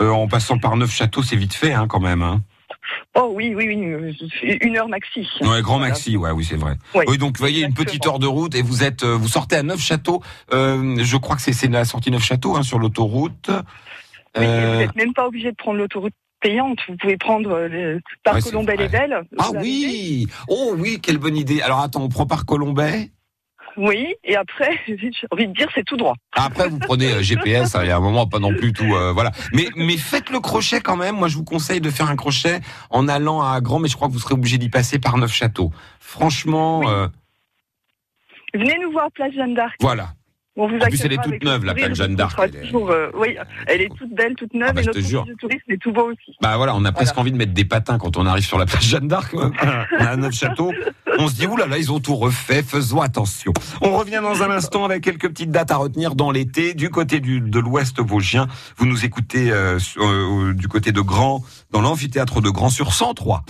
Euh, 0.00 0.10
en 0.10 0.28
passant 0.28 0.58
par 0.58 0.76
neuf 0.76 0.92
châteaux, 0.92 1.22
c'est 1.24 1.36
vite 1.36 1.54
fait 1.54 1.72
hein, 1.72 1.86
quand 1.88 2.00
même. 2.00 2.22
Hein. 2.22 2.42
Oh 3.16 3.30
oui, 3.34 3.54
oui, 3.54 3.66
oui, 3.68 3.84
euh, 3.92 4.12
une 4.62 4.76
heure 4.76 4.88
maxi. 4.88 5.28
Ouais, 5.40 5.62
Grand. 5.62 5.78
Maxi, 5.78 6.16
ouais, 6.16 6.30
oui, 6.32 6.44
c'est 6.44 6.56
vrai. 6.56 6.74
Oui, 6.94 7.04
Oui, 7.06 7.18
donc 7.18 7.36
vous 7.36 7.42
voyez 7.42 7.62
une 7.64 7.74
petite 7.74 8.04
heure 8.06 8.18
de 8.18 8.26
route 8.26 8.54
et 8.56 8.62
vous 8.62 8.82
êtes, 8.82 9.04
euh, 9.04 9.14
vous 9.16 9.28
sortez 9.28 9.54
à 9.56 9.62
Neuf 9.62 9.80
Châteaux. 9.80 10.20
Euh, 10.52 10.96
je 11.02 11.16
crois 11.16 11.36
que 11.36 11.42
c'est 11.42 11.52
c'est 11.52 11.68
la 11.68 11.84
sortie 11.84 12.10
Neuf 12.10 12.24
Châteaux 12.24 12.56
hein, 12.56 12.62
sur 12.64 12.78
l'autoroute. 12.78 13.50
Oui, 13.50 14.44
Euh, 14.44 14.72
vous 14.72 14.78
n'êtes 14.80 14.96
même 14.96 15.12
pas 15.14 15.26
obligé 15.28 15.50
de 15.52 15.56
prendre 15.56 15.78
l'autoroute 15.78 16.12
payante. 16.40 16.78
Vous 16.88 16.96
pouvez 16.96 17.16
prendre 17.16 17.56
le 17.68 18.00
par 18.24 18.34
Ouais, 18.34 18.40
c'est 18.40 18.50
Colombelle 18.50 18.76
vrai. 18.78 18.86
et 18.86 18.88
Belle. 18.88 19.22
Ah 19.38 19.50
oui, 19.60 20.26
oh 20.48 20.74
oui, 20.76 20.98
quelle 21.00 21.18
bonne 21.18 21.36
idée. 21.36 21.62
Alors 21.62 21.80
attends, 21.80 22.02
on 22.02 22.08
prend 22.08 22.26
par 22.26 22.44
Colombay? 22.46 23.10
Oui, 23.76 24.14
et 24.24 24.36
après, 24.36 24.78
j'ai 24.86 25.10
envie 25.30 25.48
de 25.48 25.52
dire, 25.52 25.68
c'est 25.74 25.84
tout 25.84 25.96
droit. 25.96 26.14
Après, 26.32 26.68
vous 26.68 26.78
prenez 26.78 27.10
euh, 27.12 27.22
GPS. 27.22 27.74
hein, 27.74 27.80
Il 27.82 27.88
y 27.88 27.90
a 27.90 27.96
un 27.96 28.00
moment, 28.00 28.26
pas 28.26 28.38
non 28.38 28.54
plus 28.54 28.72
tout. 28.72 28.94
euh, 28.94 29.12
voilà. 29.12 29.32
Mais 29.52 29.66
mais 29.76 29.96
faites 29.96 30.30
le 30.30 30.40
crochet 30.40 30.80
quand 30.80 30.96
même. 30.96 31.16
Moi, 31.16 31.28
je 31.28 31.36
vous 31.36 31.44
conseille 31.44 31.80
de 31.80 31.90
faire 31.90 32.08
un 32.08 32.16
crochet 32.16 32.60
en 32.90 33.08
allant 33.08 33.42
à 33.42 33.60
Grand, 33.60 33.78
mais 33.80 33.88
je 33.88 33.96
crois 33.96 34.08
que 34.08 34.12
vous 34.12 34.18
serez 34.20 34.34
obligé 34.34 34.58
d'y 34.58 34.68
passer 34.68 34.98
par 34.98 35.16
Neuf 35.18 35.32
Châteaux. 35.32 35.70
Franchement, 36.00 36.80
Oui. 36.80 36.86
euh, 36.88 37.08
Venez 38.54 38.76
nous 38.82 38.92
voir 38.92 39.10
Place 39.12 39.32
Jeanne 39.34 39.54
d'Arc. 39.54 39.74
voilà. 39.80 40.10
On 40.56 40.68
vous 40.68 40.76
En 40.76 40.86
plus, 40.86 41.00
elle 41.04 41.12
est 41.12 41.16
toute 41.16 41.26
avec 41.26 41.42
neuve, 41.44 41.64
la 41.64 41.74
Place 41.74 41.94
Jeanne 41.94 42.14
d'Arc, 42.14 42.38
elle 42.40 42.54
est- 42.54 42.72
euh, 42.74 43.10
oui, 43.18 43.36
elle 43.66 43.80
est 43.80 43.88
toute 43.96 44.14
belle, 44.14 44.34
toute 44.36 44.54
neuve, 44.54 44.68
Ah 44.70 44.72
bah, 44.72 44.80
et 44.80 44.84
je 44.84 44.88
notre 44.90 45.00
te 45.00 45.04
jure. 45.04 45.22
office 45.22 45.32
de 45.34 45.38
tourisme 45.40 45.72
est 45.72 45.76
tout 45.78 45.92
beau 45.92 46.12
aussi. 46.12 46.36
Bah 46.40 46.56
voilà, 46.56 46.76
on 46.76 46.84
a 46.84 46.92
presque 46.92 47.14
Voilà. 47.14 47.22
envie 47.22 47.32
de 47.32 47.36
mettre 47.36 47.52
des 47.54 47.64
patins 47.64 47.98
quand 47.98 48.16
on 48.16 48.24
arrive 48.24 48.44
sur 48.44 48.56
la 48.58 48.64
place 48.66 48.84
Jeanne 48.84 49.08
d'Arc. 49.08 49.34
On 50.00 50.04
a 50.04 50.16
notre 50.16 50.36
château. 50.36 50.72
On 51.18 51.28
se 51.28 51.34
dit, 51.34 51.46
oulala, 51.46 51.66
là 51.70 51.76
là, 51.76 51.78
ils 51.78 51.90
ont 51.92 51.98
tout 52.00 52.14
refait, 52.16 52.62
faisons 52.62 53.00
attention. 53.00 53.52
On 53.80 53.96
revient 53.98 54.20
dans 54.22 54.42
un 54.44 54.50
instant 54.50 54.84
avec 54.84 55.02
quelques 55.02 55.28
petites 55.28 55.50
dates 55.50 55.70
à 55.72 55.76
retenir 55.76 56.14
dans 56.14 56.30
l'été. 56.30 56.74
Du 56.74 56.88
côté 56.90 57.18
du, 57.20 57.40
de 57.40 57.58
l'ouest 57.58 58.00
vosgien, 58.00 58.46
vous 58.76 58.86
nous 58.86 59.04
écoutez 59.04 59.50
euh, 59.50 59.78
sur- 59.80 60.02
euh, 60.04 60.52
du 60.54 60.68
côté 60.68 60.92
de 60.92 61.00
Grand, 61.00 61.42
dans 61.72 61.80
l'amphithéâtre 61.80 62.40
de 62.40 62.50
Grand 62.50 62.68
sur 62.70 62.92
103. 62.94 63.44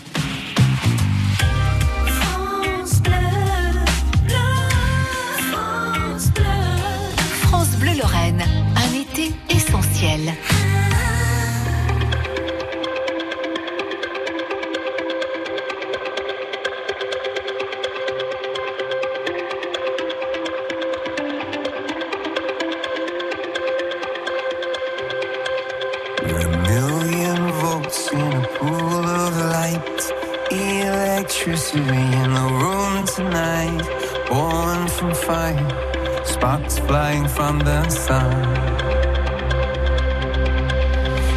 Sparks 36.44 36.78
flying 36.80 37.26
from 37.26 37.59
the 37.61 37.88
sun. 37.88 38.30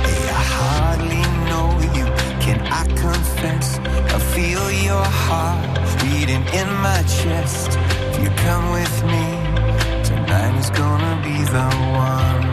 Hey, 0.06 0.24
I 0.42 0.44
hardly 0.58 1.24
know 1.50 1.70
you. 1.96 2.06
Can 2.46 2.60
I 2.80 2.84
confess? 3.04 3.80
I 4.16 4.20
feel 4.36 4.66
your 4.90 5.08
heart 5.26 5.64
beating 6.02 6.46
in 6.60 6.70
my 6.88 7.02
chest. 7.20 7.70
If 8.10 8.24
you 8.24 8.30
come 8.46 8.66
with 8.80 8.96
me, 9.14 9.26
tonight 10.10 10.56
is 10.60 10.70
gonna 10.72 11.16
be 11.24 11.38
the 11.56 11.68
one. 12.08 12.47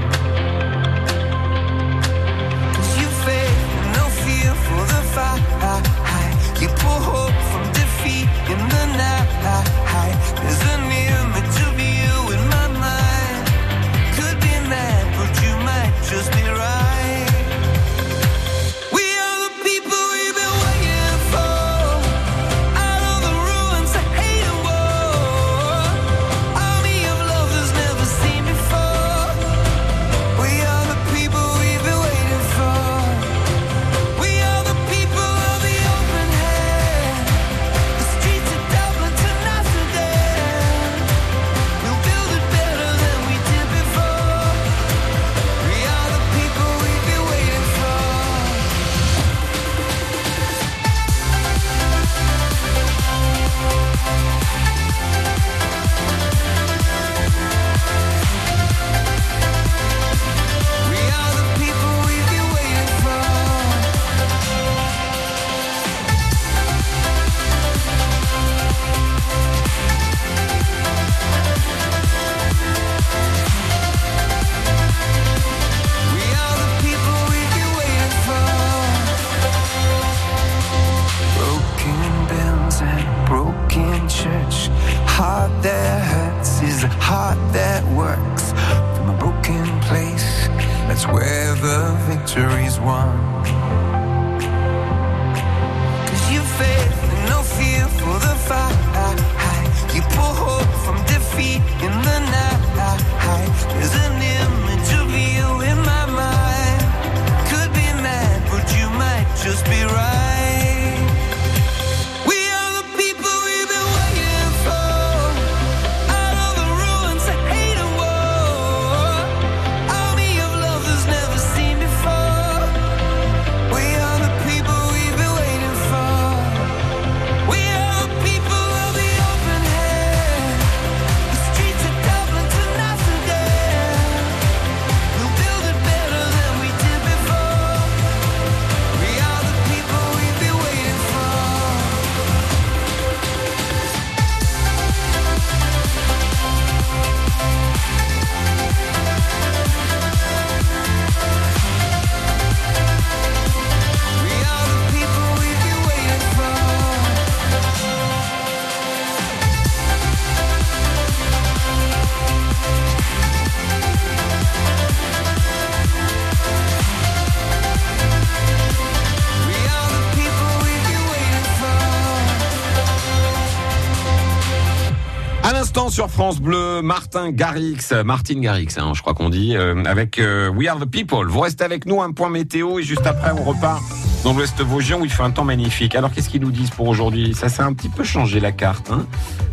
À 175.44 175.52
l'instant 175.52 175.90
sur 175.90 176.08
France 176.08 176.40
Bleu, 176.40 176.80
Martin 176.80 177.30
Garrix, 177.30 177.76
Martine 178.02 178.40
Garrix, 178.40 178.78
hein, 178.78 178.92
je 178.94 179.02
crois 179.02 179.12
qu'on 179.12 179.28
dit, 179.28 179.54
euh, 179.54 179.84
avec 179.84 180.18
euh, 180.18 180.48
We 180.48 180.68
Are 180.68 180.78
the 180.78 180.86
People. 180.86 181.26
Vous 181.26 181.40
restez 181.40 181.64
avec 181.64 181.84
nous, 181.84 182.00
un 182.00 182.12
point 182.12 182.30
météo, 182.30 182.78
et 182.78 182.82
juste 182.82 183.06
après 183.06 183.30
on 183.30 183.44
repart 183.44 183.82
dans 184.24 184.32
l'Ouest 184.32 184.62
Vosgien 184.62 184.98
où 184.98 185.04
il 185.04 185.10
fait 185.10 185.22
un 185.22 185.32
temps 185.32 185.44
magnifique. 185.44 185.94
Alors 185.96 186.10
qu'est-ce 186.10 186.30
qu'ils 186.30 186.40
nous 186.40 186.50
disent 186.50 186.70
pour 186.70 186.88
aujourd'hui? 186.88 187.34
Ça 187.34 187.50
s'est 187.50 187.60
un 187.60 187.74
petit 187.74 187.90
peu 187.90 188.04
changé 188.04 188.40
la 188.40 188.52
carte. 188.52 188.90
Hein. 188.90 189.04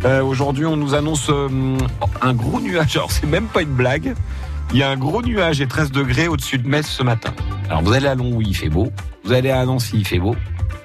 Euh, 0.06 0.22
aujourd'hui 0.22 0.64
on 0.64 0.78
nous 0.78 0.94
annonce 0.94 1.28
euh, 1.28 1.76
un 2.22 2.32
gros 2.32 2.58
nuage, 2.58 2.96
alors 2.96 3.12
c'est 3.12 3.26
même 3.26 3.48
pas 3.48 3.60
une 3.60 3.74
blague. 3.74 4.14
Il 4.72 4.78
y 4.78 4.82
a 4.82 4.88
un 4.88 4.96
gros 4.96 5.20
nuage 5.20 5.60
et 5.60 5.66
13 5.66 5.92
degrés 5.92 6.26
au-dessus 6.26 6.56
de 6.56 6.66
Metz 6.66 6.86
ce 6.86 7.02
matin. 7.02 7.34
Alors 7.68 7.82
vous 7.82 7.92
allez 7.92 8.06
à 8.06 8.14
Longwy, 8.14 8.46
il 8.48 8.56
fait 8.56 8.70
beau. 8.70 8.90
Vous 9.24 9.32
allez 9.34 9.50
à 9.50 9.62
Nancy, 9.66 9.98
il 9.98 10.06
fait 10.06 10.18
beau. 10.18 10.34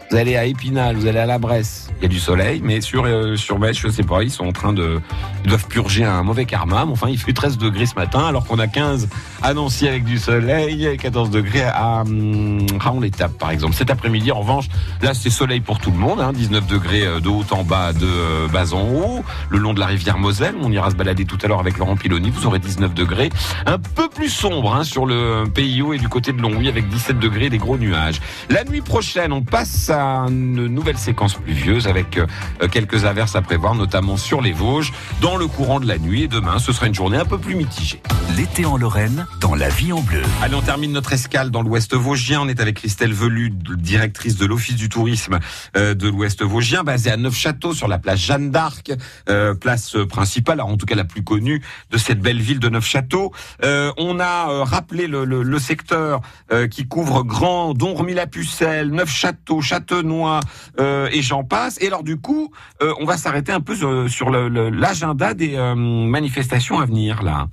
Vous 0.09 0.15
allez 0.15 0.37
à 0.37 0.45
Épinal, 0.45 0.95
vous 0.95 1.05
allez 1.05 1.19
à 1.19 1.25
la 1.25 1.37
Bresse, 1.37 1.87
il 1.99 2.03
y 2.03 2.05
a 2.05 2.09
du 2.09 2.19
soleil, 2.19 2.61
mais 2.63 2.79
sur 2.79 3.05
euh, 3.05 3.35
sur 3.35 3.57
Metz, 3.57 3.77
je 3.77 3.89
sais 3.89 4.03
pas, 4.03 4.21
ils 4.21 4.29
sont 4.29 4.45
en 4.45 4.51
train 4.51 4.71
de 4.71 5.01
ils 5.43 5.49
doivent 5.49 5.67
purger 5.67 6.03
un 6.05 6.21
mauvais 6.21 6.45
karma. 6.45 6.85
Mais 6.85 6.91
enfin, 6.91 7.09
il 7.09 7.17
fait 7.17 7.33
13 7.33 7.57
degrés 7.57 7.87
ce 7.87 7.95
matin, 7.95 8.25
alors 8.25 8.45
qu'on 8.45 8.59
a 8.59 8.67
15 8.67 9.09
à 9.41 9.53
Nancy 9.53 9.87
avec 9.87 10.03
du 10.03 10.17
soleil, 10.19 10.85
et 10.85 10.97
14 10.97 11.31
degrés 11.31 11.63
à 11.63 12.01
hum, 12.01 12.65
Raon-l'Étape, 12.79 13.37
par 13.37 13.49
exemple. 13.49 13.73
Cet 13.73 13.89
après-midi, 13.89 14.31
en 14.31 14.41
revanche, 14.41 14.65
là, 15.01 15.13
c'est 15.13 15.29
soleil 15.29 15.59
pour 15.59 15.79
tout 15.79 15.91
le 15.91 15.97
monde, 15.97 16.21
hein, 16.21 16.33
19 16.33 16.67
degrés 16.67 17.05
euh, 17.05 17.19
de 17.19 17.29
haut 17.29 17.45
en 17.49 17.63
bas, 17.63 17.93
de 17.93 18.05
euh, 18.05 18.47
bas 18.47 18.73
en 18.73 18.83
haut, 18.83 19.23
le 19.49 19.57
long 19.57 19.73
de 19.73 19.79
la 19.79 19.87
rivière 19.87 20.19
Moselle. 20.19 20.55
On 20.61 20.71
ira 20.71 20.91
se 20.91 20.95
balader 20.95 21.25
tout 21.25 21.37
à 21.41 21.47
l'heure 21.47 21.59
avec 21.59 21.79
Laurent 21.79 21.95
Piloni. 21.95 22.29
Vous 22.29 22.45
aurez 22.45 22.59
19 22.59 22.93
degrés, 22.93 23.29
un 23.65 23.79
peu 23.79 24.07
plus 24.07 24.29
sombre 24.29 24.75
hein, 24.75 24.83
sur 24.83 25.07
le 25.07 25.45
PIO 25.53 25.93
et 25.93 25.97
du 25.97 26.09
côté 26.09 26.31
de 26.31 26.41
Longwy 26.41 26.67
avec 26.69 26.87
17 26.87 27.17
degrés, 27.17 27.49
des 27.49 27.57
gros 27.57 27.77
nuages. 27.77 28.21
La 28.49 28.63
nuit 28.63 28.81
prochaine, 28.81 29.33
on 29.33 29.41
passe 29.41 29.89
à 29.89 29.96
une 29.97 30.67
nouvelle 30.67 30.97
séquence 30.97 31.35
pluvieuse 31.35 31.87
avec 31.87 32.17
euh, 32.17 32.67
quelques 32.71 33.05
averses 33.05 33.35
à 33.35 33.41
prévoir, 33.41 33.75
notamment 33.75 34.17
sur 34.17 34.41
les 34.41 34.51
Vosges, 34.51 34.93
dans 35.21 35.37
le 35.37 35.47
courant 35.47 35.79
de 35.79 35.87
la 35.87 35.97
nuit. 35.97 36.23
Et 36.23 36.27
demain, 36.27 36.59
ce 36.59 36.71
sera 36.71 36.87
une 36.87 36.95
journée 36.95 37.17
un 37.17 37.25
peu 37.25 37.37
plus 37.37 37.55
mitigée. 37.55 38.01
L'été 38.37 38.65
en 38.65 38.77
Lorraine, 38.77 39.25
dans 39.39 39.55
la 39.55 39.67
vie 39.67 39.91
en 39.91 40.01
bleu. 40.01 40.21
Allez, 40.43 40.53
on 40.53 40.61
termine 40.61 40.91
notre 40.91 41.11
escale 41.11 41.49
dans 41.49 41.63
l'Ouest 41.63 41.95
Vosgien. 41.95 42.39
On 42.41 42.47
est 42.47 42.59
avec 42.59 42.75
Christelle 42.75 43.11
Velu, 43.11 43.49
directrice 43.49 44.35
de 44.37 44.45
l'Office 44.45 44.75
du 44.75 44.89
tourisme 44.89 45.39
euh, 45.75 45.95
de 45.95 46.07
l'Ouest 46.07 46.43
Vosgien, 46.43 46.83
basée 46.83 47.09
à 47.09 47.17
Neufchâteau, 47.17 47.73
sur 47.73 47.87
la 47.87 47.97
place 47.97 48.19
Jeanne 48.19 48.51
d'Arc, 48.51 48.91
euh, 49.27 49.55
place 49.55 49.95
principale, 50.07 50.61
en 50.61 50.77
tout 50.77 50.85
cas 50.85 50.93
la 50.93 51.03
plus 51.03 51.23
connue 51.23 51.63
de 51.89 51.97
cette 51.97 52.19
belle 52.19 52.39
ville 52.39 52.59
de 52.59 52.69
Neufchâteau. 52.69 53.31
Euh, 53.63 53.91
on 53.97 54.19
a 54.19 54.63
rappelé 54.65 55.07
le, 55.07 55.25
le- 55.25 55.41
le 55.41 55.59
secteur 55.59 56.21
qui 56.69 56.87
couvre 56.87 57.23
Grand, 57.23 57.73
Donremy-la-Pucelle, 57.73 58.91
Neufchâteau, 58.91 59.61
Châtenois 59.61 60.41
et 60.79 61.21
j'en 61.23 61.43
passe. 61.43 61.77
Et 61.81 61.87
alors 61.87 62.03
du 62.03 62.17
coup, 62.17 62.51
on 62.81 63.05
va 63.05 63.17
s'arrêter 63.17 63.51
un 63.51 63.61
peu 63.61 63.75
sur, 63.75 64.07
sur 64.09 64.29
l'agenda 64.29 65.33
des 65.33 65.57
manifestations 65.75 66.79
à 66.79 66.85
venir 66.85 67.23
là. 67.23 67.47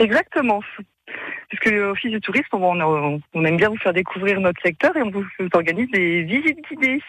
Exactement. 0.00 0.60
Puisque 1.48 1.66
l'Office 1.66 2.10
du 2.10 2.20
tourisme, 2.20 2.48
on, 2.54 3.20
aime 3.44 3.56
bien 3.56 3.68
vous 3.68 3.76
faire 3.78 3.92
découvrir 3.92 4.40
notre 4.40 4.60
secteur 4.62 4.96
et 4.96 5.02
on 5.02 5.10
vous 5.10 5.24
organise 5.52 5.90
des 5.90 6.22
visites 6.22 6.58
guidées. 6.68 7.00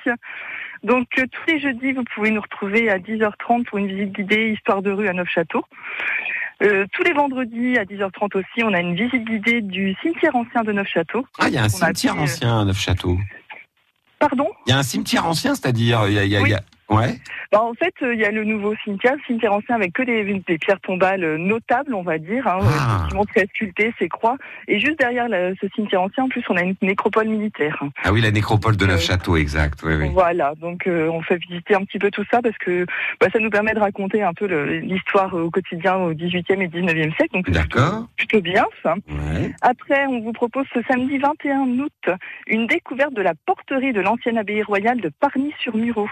Donc 0.83 1.07
euh, 1.19 1.25
tous 1.31 1.51
les 1.51 1.59
jeudis, 1.59 1.91
vous 1.93 2.03
pouvez 2.15 2.31
nous 2.31 2.41
retrouver 2.41 2.89
à 2.89 2.97
10h30 2.97 3.65
pour 3.65 3.77
une 3.77 3.87
visite 3.87 4.13
guidée 4.13 4.53
Histoire 4.53 4.81
de 4.81 4.91
rue 4.91 5.07
à 5.07 5.13
Neufchâteau. 5.13 5.63
Euh, 6.63 6.85
tous 6.93 7.03
les 7.03 7.13
vendredis 7.13 7.77
à 7.77 7.85
10h30 7.85 8.37
aussi, 8.37 8.63
on 8.63 8.73
a 8.73 8.79
une 8.79 8.95
visite 8.95 9.23
guidée 9.25 9.61
du 9.61 9.95
cimetière 10.01 10.35
ancien 10.35 10.63
de 10.63 10.71
Neufchâteau. 10.71 11.25
Ah, 11.39 11.47
il 11.47 11.53
y 11.53 11.57
a 11.57 11.63
un 11.63 11.69
cimetière 11.69 12.15
euh, 12.17 12.21
ancien 12.23 12.61
à 12.61 12.65
Neufchâteau. 12.65 13.17
Pardon? 14.19 14.49
Il 14.65 14.71
y 14.71 14.73
a 14.73 14.79
un 14.79 14.83
cimetière 14.83 15.25
ancien, 15.27 15.53
c'est-à-dire 15.55 16.07
il 16.07 16.13
y 16.13 16.19
a, 16.19 16.23
il 16.23 16.31
y 16.31 16.35
a- 16.35 16.41
il 16.41 16.49
y 16.49 16.53
a- 16.53 16.61
ouais. 16.89 17.19
Bah, 17.51 17.61
En 17.61 17.73
fait, 17.73 17.93
euh, 18.01 18.13
il 18.13 18.19
y 18.19 18.25
a 18.25 18.31
le 18.31 18.43
nouveau 18.43 18.73
cimetière, 18.83 19.13
le 19.15 19.21
cimetière 19.27 19.53
ancien 19.53 19.75
avec 19.75 19.93
que 19.93 20.03
des, 20.03 20.23
des 20.47 20.57
pierres 20.57 20.79
tombales 20.79 21.23
euh, 21.23 21.37
notables, 21.37 21.93
on 21.93 22.01
va 22.01 22.17
dire, 22.17 22.47
hein, 22.47 22.59
Ah. 22.63 23.07
très 23.33 23.45
sculptées, 23.47 23.93
ces 23.99 24.07
croix. 24.09 24.37
Et 24.67 24.79
juste 24.79 24.97
derrière 24.99 25.27
la- 25.27 25.53
ce 25.55 25.67
cimetière 25.75 26.01
ancien, 26.01 26.23
en 26.23 26.29
plus, 26.29 26.43
on 26.49 26.55
a 26.55 26.63
une 26.63 26.75
nécropole 26.81 27.27
militaire. 27.27 27.83
Ah 28.03 28.11
oui, 28.13 28.21
la 28.21 28.31
nécropole 28.31 28.77
de 28.77 28.85
Neufchâteau, 28.85 29.35
exact. 29.35 29.81
Oui, 29.83 29.95
oui. 29.95 30.09
Voilà, 30.13 30.53
donc 30.61 30.87
euh, 30.87 31.07
on 31.09 31.21
fait 31.21 31.37
visiter 31.37 31.75
un 31.75 31.83
petit 31.83 31.99
peu 31.99 32.09
tout 32.09 32.23
ça 32.31 32.41
parce 32.41 32.57
que 32.57 32.85
bah, 33.19 33.27
ça 33.33 33.39
nous 33.39 33.49
permet 33.49 33.73
de 33.73 33.79
raconter 33.79 34.23
un 34.23 34.33
peu 34.33 34.45
l'histoire 34.79 35.35
euh, 35.35 35.43
au 35.43 35.51
quotidien 35.51 35.95
au 35.97 36.13
18e 36.13 36.61
et 36.61 36.67
19e 36.67 37.13
siècle. 37.15 37.33
Donc 37.33 37.49
D'accord. 37.49 38.07
plutôt 38.17 38.41
bien 38.41 38.65
ça. 38.81 38.95
Ouais. 39.09 39.51
Après, 39.61 40.05
on 40.07 40.21
vous 40.21 40.31
propose 40.33 40.65
ce 40.73 40.79
samedi 40.87 41.17
21 41.17 41.79
août 41.79 42.09
une 42.47 42.65
découverte 42.67 43.13
de 43.13 43.21
la 43.21 43.33
porterie 43.45 43.93
de 43.93 44.01
l'ancienne 44.01 44.37
abbaye 44.37 44.63
royale 44.63 45.01
de 45.01 45.09
Parny-sur-Mureau, 45.19 46.07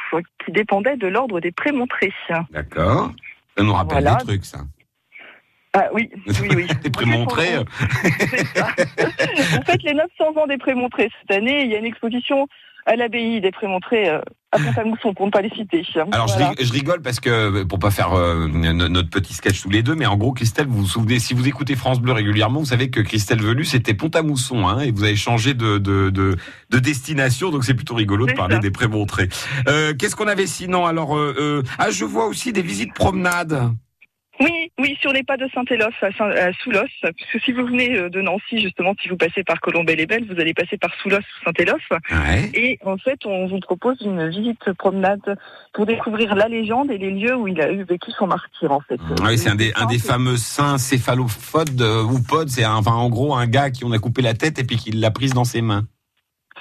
qui 0.46 0.52
dépendait 0.52 0.98
de 0.98 1.08
l'ordre 1.08 1.29
des 1.40 1.52
Prémontrés. 1.52 2.14
D'accord. 2.52 3.12
Ça 3.58 3.64
nous 3.64 3.74
rappelle 3.74 4.04
Voilà. 4.04 4.18
des 4.18 4.26
trucs, 4.26 4.46
ça. 4.46 4.60
Ah 5.74 5.88
oui, 5.94 6.10
oui, 6.26 6.50
oui. 6.56 6.68
Des 6.84 6.90
prémontrés. 6.90 7.58
En 7.60 9.62
fait, 9.64 9.84
les 9.84 9.94
900 9.94 10.42
ans 10.42 10.48
des 10.48 10.58
Prémontrés 10.58 11.10
cette 11.22 11.38
année, 11.38 11.64
il 11.64 11.70
y 11.72 11.76
a 11.76 11.78
une 11.78 11.86
exposition 11.86 12.48
à 12.86 12.96
l'abbaye 12.96 13.42
des 13.42 13.52
Prémontrés 13.52 14.10
euh, 14.10 14.20
à 14.52 14.58
Pont-à-Mousson, 14.58 15.14
pour 15.14 15.28
ne 15.28 15.32
pas 15.32 15.42
les 15.44 15.50
citer. 15.52 15.84
Alors 16.12 16.28
je, 16.28 16.34
Voilà. 16.34 16.50
rig- 16.50 16.66
je 16.66 16.74
rigole 16.74 17.02
parce 17.04 17.20
que 17.20 17.64
pour 17.66 17.78
pas 17.78 17.92
faire 17.92 18.14
euh, 18.14 18.48
no- 18.48 18.88
notre 18.88 19.10
petit 19.12 19.36
sketch 19.36 19.62
tous 19.62 19.70
les 19.70 19.84
deux, 19.84 19.94
mais 19.94 20.08
en 20.08 20.18
gros 20.18 20.32
Christelle, 20.32 20.66
vous 20.68 20.80
vous 20.80 20.88
souvenez, 20.88 21.20
si 21.20 21.36
vous 21.36 21.48
écoutez 21.48 21.76
France 21.76 22.00
Bleu 22.02 22.14
régulièrement, 22.14 22.60
vous 22.60 22.66
savez 22.66 22.90
que 22.90 23.00
Christelle 23.00 23.42
Velu 23.44 23.64
c'était 23.64 23.94
Pont-à-Mousson, 23.94 24.68
hein, 24.68 24.80
et 24.80 24.92
vous 24.92 25.04
avez 25.04 25.16
changé 25.16 25.54
de, 25.54 25.78
de, 25.78 26.10
de, 26.10 26.36
de 26.72 26.80
destination, 26.80 27.52
donc 27.52 27.64
c'est 27.64 27.76
plutôt 27.76 27.94
rigolo 27.94 28.26
de 28.26 28.34
parler 28.34 28.56
ça. 28.56 28.62
des 28.62 28.72
prémontrés. 28.72 29.30
Euh, 29.68 29.94
Qu'est-ce 29.94 30.16
qu'on 30.16 30.28
avait 30.28 30.48
sinon 30.48 30.88
Alors, 30.88 31.16
euh, 31.16 31.36
euh, 31.40 31.64
ah 31.78 31.92
je 31.92 32.06
vois 32.06 32.26
aussi 32.26 32.52
des 32.52 32.64
visites 32.64 32.94
promenades. 32.96 33.72
Oui, 34.80 34.98
sur 35.02 35.12
les 35.12 35.24
pas 35.24 35.38
de 35.38 35.48
Saint-Élof 35.54 35.94
à, 36.02 36.12
Saint- 36.14 36.32
à 36.32 36.54
Soulos, 36.54 36.80
puisque 37.16 37.44
si 37.44 37.52
vous 37.52 37.66
venez 37.66 37.98
euh, 37.98 38.10
de 38.10 38.22
Nancy, 38.22 38.62
justement, 38.62 38.94
si 39.02 39.10
vous 39.10 39.18
passez 39.18 39.44
par 39.44 39.60
Colombey-les-Belles, 39.60 40.26
vous 40.32 40.40
allez 40.40 40.54
passer 40.54 40.78
par 40.78 40.92
Soulos 41.04 41.18
ou 41.18 41.44
Saint-Élof. 41.46 41.82
Ouais. 42.12 42.50
Et 42.54 42.80
en 42.86 42.98
fait, 42.98 43.20
on 43.26 43.48
vous 43.48 43.60
propose 43.60 43.98
une 44.02 44.30
visite 44.30 44.72
promenade 44.74 45.38
pour 45.74 45.86
découvrir 45.86 46.34
la 46.36 46.48
légende 46.48 46.92
et 46.92 46.98
les 46.98 47.12
lieux 47.12 47.36
où 47.36 47.48
il 47.48 47.60
a 47.62 47.72
eu 47.72 47.84
vécu 47.84 48.12
son 48.18 48.28
martyr, 48.28 48.72
en 48.72 48.80
fait. 48.82 49.00
Ah 49.22 49.26
oui, 49.28 49.38
c'est 49.38 49.50
un 49.50 49.56
des, 49.56 49.72
un 49.76 49.86
des 49.86 50.00
fameux 50.00 50.38
saints 50.38 50.78
céphalophodes 50.78 51.82
euh, 51.82 52.04
ou 52.04 52.22
podes. 52.22 52.50
C'est 52.50 52.64
un- 52.64 52.76
enfin 52.76 52.92
en 52.94 53.10
gros 53.10 53.36
un 53.36 53.48
gars 53.48 53.70
qui 53.72 53.84
on 53.86 53.92
a 53.92 54.00
coupé 54.00 54.22
la 54.22 54.34
tête 54.34 54.60
et 54.60 54.64
puis 54.64 54.78
qui 54.78 54.92
l'a 54.92 55.12
prise 55.12 55.34
dans 55.34 55.44
ses 55.44 55.62
mains. 55.62 55.86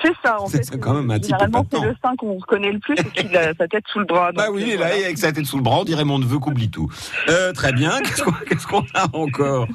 C'est 0.02 0.14
ça, 0.24 0.40
en 0.40 0.48
fait. 0.48 0.62
c'est 0.64 0.78
quand 0.78 0.94
même 0.94 1.11
un 1.11 1.18
type 1.18 1.30
Généralement, 1.30 1.66
c'est 1.70 1.80
le 1.80 1.96
sein 2.02 2.14
qu'on 2.16 2.34
reconnaît 2.34 2.72
le 2.72 2.78
plus 2.78 2.94
et 2.94 3.04
qu'il 3.04 3.37
a 3.37 3.54
sa 3.54 3.68
tête 3.68 3.84
sous 3.92 3.98
le 3.98 4.04
bras. 4.04 4.32
Bah 4.32 4.46
oui, 4.52 4.62
euh, 4.62 4.66
il 4.66 4.72
est 4.72 4.76
là, 4.76 4.88
voilà. 4.88 5.04
avec 5.04 5.18
sa 5.18 5.32
tête 5.32 5.46
sous 5.46 5.56
le 5.56 5.62
bras, 5.62 5.80
on 5.80 5.84
dirait 5.84 6.04
mon 6.04 6.18
neveu 6.18 6.38
qu'oublie 6.38 6.70
tout. 6.70 6.90
Euh, 7.28 7.52
très 7.52 7.72
bien, 7.72 7.98
qu'est-ce 8.48 8.66
qu'on 8.66 8.84
a 8.94 9.06
encore? 9.12 9.66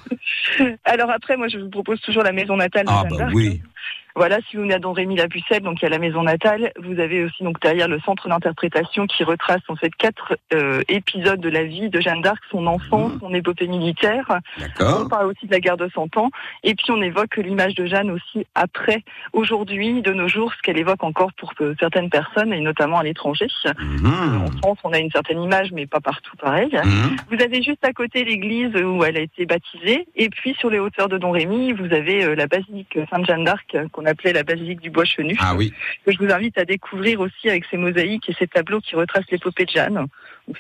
Alors 0.86 1.12
après, 1.12 1.38
moi, 1.38 1.48
je 1.48 1.58
vous 1.58 1.70
propose 1.70 2.00
toujours 2.02 2.24
la 2.24 2.32
maison 2.32 2.56
natale 2.58 2.86
Ah 2.88 3.04
bah 3.10 3.28
oui. 3.34 3.62
Voilà, 4.16 4.38
si 4.50 4.56
vous 4.58 4.64
venez 4.64 4.74
à 4.76 4.80
Don 4.80 4.94
Rémy 4.94 5.16
la 5.16 5.28
Pucelle, 5.28 5.62
donc 5.64 5.82
il 5.82 5.84
y 5.84 5.88
a 5.88 5.90
la 5.90 5.98
maison 6.00 6.24
natale. 6.24 6.72
Vous 6.82 7.00
avez 7.00 7.24
aussi 7.24 7.44
donc 7.44 7.60
derrière 7.62 7.88
le 7.88 8.00
centre 8.02 8.28
d'interprétation 8.30 9.08
qui 9.08 9.24
retrace 9.24 9.62
en 9.68 9.76
fait 9.76 9.90
quatre 9.96 10.38
euh, 10.54 10.82
épisodes 10.88 11.40
de 11.40 11.50
la 11.50 11.64
vie 11.64 11.90
de 11.90 12.00
Jeanne 12.00 12.22
d'Arc, 12.22 12.40
son 12.52 12.68
enfance, 12.68 13.14
Mmh. 13.14 13.20
son 13.22 13.34
épopée 13.34 13.68
militaire. 13.68 14.40
On 14.80 15.08
parle 15.08 15.28
aussi 15.28 15.48
de 15.48 15.52
la 15.52 15.60
guerre 15.60 15.78
de 15.78 15.90
Cent 15.94 16.16
Ans. 16.18 16.30
Et 16.64 16.76
puis 16.76 16.92
on 16.92 17.02
évoque 17.02 17.38
l'image 17.38 17.76
de 17.76 17.86
Jeanne 17.86 18.12
aussi 18.12 18.46
après, 18.56 19.04
aujourd'hui, 19.34 20.02
de 20.02 20.14
nos 20.14 20.28
jours, 20.28 20.54
ce 20.54 20.62
qu'elle 20.62 20.78
évoque 20.78 21.04
encore 21.04 21.34
pour 21.34 21.54
euh, 21.62 21.74
certaines 21.80 22.10
personnes, 22.10 22.54
et 22.54 22.60
notamment 22.62 23.00
à 23.00 23.04
l'étranger. 23.04 23.48
En 23.66 23.74
Mhm. 23.84 24.58
France, 24.62 24.78
on 24.84 24.94
a 24.94 25.00
une 25.00 25.12
certaine 25.12 25.42
image, 25.42 25.72
mais 25.72 25.86
pas 25.88 26.00
partout 26.00 26.36
pareil. 26.38 26.70
Mhm. 26.72 27.16
Vous 27.32 27.42
avez 27.44 27.62
juste 27.62 27.84
à 27.84 27.92
côté 27.94 28.24
l'église 28.24 28.76
où 28.76 29.04
elle 29.04 29.18
a 29.18 29.22
été 29.22 29.46
baptisée, 29.46 30.08
et 30.16 30.30
puis 30.30 30.54
sur 30.60 30.70
les 30.70 30.80
hauteurs 30.80 31.10
de 31.10 31.18
Don 31.18 31.32
Rémy, 31.32 31.74
vous 31.74 31.92
avez 31.94 32.24
euh, 32.24 32.36
la 32.36 32.48
basilique 32.48 32.98
Sainte-Jeanne 33.10 33.44
d'Arc, 33.44 33.76
euh, 33.76 33.88
qu'on 34.04 34.10
appelait 34.10 34.34
la 34.34 34.44
basilique 34.44 34.82
du 34.82 34.90
Bois 34.90 35.06
Chenu, 35.06 35.36
Ah 35.40 35.56
oui. 35.56 35.74
que 36.06 36.12
je 36.12 36.18
vous 36.18 36.32
invite 36.32 36.58
à 36.58 36.66
découvrir 36.66 37.20
aussi 37.20 37.50
avec 37.50 37.66
ses 37.70 37.78
mosaïques 37.78 38.30
et 38.30 38.36
ses 38.38 38.48
tableaux 38.48 38.80
qui 38.82 38.96
retracent 38.96 39.30
l'épopée 39.32 39.66
de 39.66 39.72
Jeanne. 39.72 40.06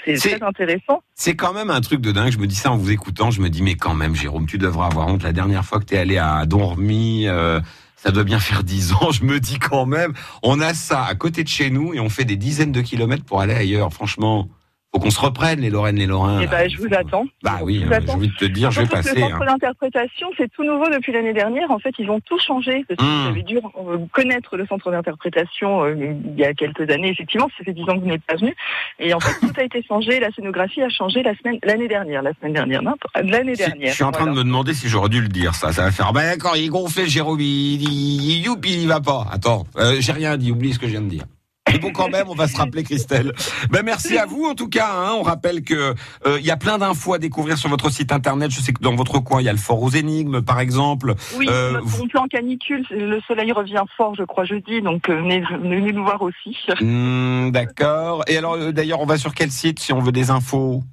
C'est 0.05 0.15
très 0.15 0.41
intéressant. 0.43 1.03
C'est 1.13 1.35
quand 1.35 1.53
même 1.53 1.69
un 1.69 1.81
truc 1.81 1.99
de 2.01 2.11
dingue. 2.11 2.31
Je 2.31 2.37
me 2.37 2.47
dis 2.47 2.55
ça 2.55 2.71
en 2.71 2.77
vous 2.77 2.91
écoutant. 2.91 3.31
Je 3.31 3.41
me 3.41 3.49
dis, 3.49 3.61
mais 3.61 3.75
quand 3.75 3.93
même, 3.93 4.15
Jérôme, 4.15 4.45
tu 4.47 4.57
devrais 4.57 4.85
avoir 4.85 5.07
honte. 5.07 5.23
La 5.23 5.33
dernière 5.33 5.65
fois 5.65 5.79
que 5.79 5.85
tu 5.85 5.95
es 5.95 5.97
allé 5.97 6.17
à 6.17 6.45
Dormy, 6.45 7.27
euh, 7.27 7.59
ça 7.97 8.11
doit 8.11 8.23
bien 8.23 8.39
faire 8.39 8.63
dix 8.63 8.93
ans. 8.93 9.11
Je 9.11 9.23
me 9.25 9.39
dis 9.39 9.59
quand 9.59 9.85
même, 9.85 10.13
on 10.41 10.61
a 10.61 10.73
ça 10.73 11.03
à 11.03 11.15
côté 11.15 11.43
de 11.43 11.49
chez 11.49 11.69
nous 11.69 11.93
et 11.93 11.99
on 11.99 12.09
fait 12.09 12.25
des 12.25 12.37
dizaines 12.37 12.71
de 12.71 12.81
kilomètres 12.81 13.25
pour 13.25 13.41
aller 13.41 13.53
ailleurs. 13.53 13.91
Franchement, 13.91 14.47
faut 14.93 14.99
qu'on 14.99 15.09
se 15.09 15.19
reprenne, 15.19 15.59
les 15.59 15.71
Lorraines, 15.71 15.95
les 15.95 16.05
Lorrains. 16.05 16.39
et 16.41 16.45
là. 16.45 16.51
ben, 16.51 16.69
je 16.69 16.77
vous 16.77 16.87
attends. 16.93 17.25
Bah 17.41 17.59
oui, 17.63 17.83
Je 17.85 17.91
hein, 17.93 17.99
vous 17.99 18.05
j'ai 18.05 18.13
envie 18.13 18.27
de 18.27 18.35
te 18.35 18.45
dire, 18.45 18.69
je 18.71 18.81
vais 18.81 18.87
passer. 18.87 19.15
Le 19.15 19.23
hein. 19.23 19.29
centre 19.31 19.45
d'interprétation, 19.45 20.27
c'est 20.37 20.51
tout 20.51 20.63
nouveau 20.63 20.87
depuis 20.89 21.11
l'année 21.11 21.33
dernière. 21.33 21.71
En 21.71 21.79
fait, 21.79 21.93
ils 21.97 22.09
ont 22.11 22.19
tout 22.19 22.39
changé. 22.39 22.85
Parce 22.87 22.99
que 22.99 23.03
Mmh. 23.03 23.21
vous 23.23 23.27
avez 23.29 23.43
dû 23.43 23.57
euh, 23.57 23.97
connaître 24.11 24.55
le 24.55 24.65
centre 24.67 24.91
d'interprétation 24.91 25.83
euh, 25.83 25.95
il 26.25 26.39
y 26.39 26.45
a 26.45 26.53
quelques 26.53 26.89
années. 26.91 27.09
Effectivement, 27.09 27.49
ça 27.57 27.63
fait 27.63 27.73
dix 27.73 27.81
ans 27.89 27.95
que 27.95 28.01
vous 28.01 28.05
n'êtes 28.07 28.23
pas 28.23 28.35
venu. 28.35 28.55
Et 28.99 29.13
en 29.13 29.19
fait, 29.19 29.33
tout 29.39 29.51
a 29.57 29.63
été 29.63 29.81
changé. 29.83 30.19
La 30.19 30.31
scénographie 30.31 30.81
a 30.83 30.89
changé 30.89 31.23
la 31.23 31.35
semaine, 31.37 31.57
l'année 31.63 31.87
dernière. 31.87 32.21
La 32.21 32.33
semaine 32.35 32.53
dernière, 32.53 32.83
non, 32.83 32.93
l'année 33.15 33.55
Si, 33.55 33.63
dernière. 33.65 33.89
je 33.89 33.95
suis 33.95 34.03
en 34.03 34.11
train 34.11 34.25
de 34.27 34.31
me 34.31 34.43
demander 34.43 34.73
si 34.73 34.87
j'aurais 34.89 35.09
dû 35.09 35.21
le 35.21 35.27
dire, 35.27 35.55
ça. 35.55 35.71
Ça 35.73 35.83
va 35.83 35.91
faire, 35.91 36.13
bah 36.13 36.23
d'accord, 36.23 36.55
il 36.55 36.65
est 36.65 36.69
gonflé, 36.69 37.07
Jérôme, 37.07 37.39
il, 37.41 37.81
il, 37.81 38.45
il, 38.45 38.65
il 38.65 38.87
va 38.87 39.01
pas. 39.01 39.25
Attends, 39.31 39.63
euh, 39.77 39.95
j'ai 39.99 40.11
rien 40.11 40.37
dit, 40.37 40.51
oublie 40.51 40.71
ce 40.73 40.79
que 40.79 40.85
je 40.85 40.91
viens 40.91 41.01
de 41.01 41.09
dire. 41.09 41.23
Mais 41.71 41.79
bon, 41.79 41.91
quand 41.93 42.09
même, 42.09 42.27
on 42.27 42.35
va 42.35 42.47
se 42.49 42.57
rappeler, 42.57 42.83
Christelle. 42.83 43.31
Ben, 43.71 43.83
merci 43.83 44.17
à 44.17 44.25
vous, 44.25 44.43
en 44.45 44.53
tout 44.53 44.67
cas. 44.67 44.89
Hein. 44.93 45.13
On 45.17 45.21
rappelle 45.23 45.63
que 45.63 45.93
euh, 46.25 46.37
il 46.39 46.45
y 46.45 46.51
a 46.51 46.57
plein 46.57 46.77
d'infos 46.77 47.13
à 47.13 47.19
découvrir 47.19 47.57
sur 47.57 47.69
votre 47.69 47.89
site 47.89 48.11
internet. 48.11 48.51
Je 48.51 48.59
sais 48.59 48.73
que 48.73 48.81
dans 48.81 48.95
votre 48.95 49.19
coin, 49.19 49.39
il 49.41 49.45
y 49.45 49.49
a 49.49 49.53
le 49.53 49.57
fort 49.57 49.81
aux 49.81 49.89
énigmes, 49.89 50.41
par 50.41 50.59
exemple. 50.59 51.13
Oui, 51.37 51.47
Euh, 51.49 51.71
notre 51.73 51.85
vous- 51.85 52.07
plan 52.07 52.27
canicule, 52.27 52.85
le 52.91 53.21
soleil 53.21 53.51
revient 53.53 53.83
fort, 53.95 54.13
je 54.15 54.23
crois, 54.23 54.43
jeudi, 54.43 54.81
donc 54.81 55.07
euh, 55.09 55.15
venez, 55.15 55.39
venez 55.41 55.93
nous 55.93 56.03
voir 56.03 56.21
aussi. 56.21 56.57
Hmm, 56.81 57.49
D'accord. 57.51 58.23
Et 58.27 58.35
alors, 58.37 58.55
euh, 58.55 58.71
d'ailleurs, 58.73 58.99
on 58.99 59.05
va 59.05 59.17
sur 59.17 59.33
quel 59.33 59.49
site 59.49 59.79
si 59.79 59.93
on 59.93 59.99
veut 59.99 60.11
des 60.11 60.31
infos? 60.31 60.83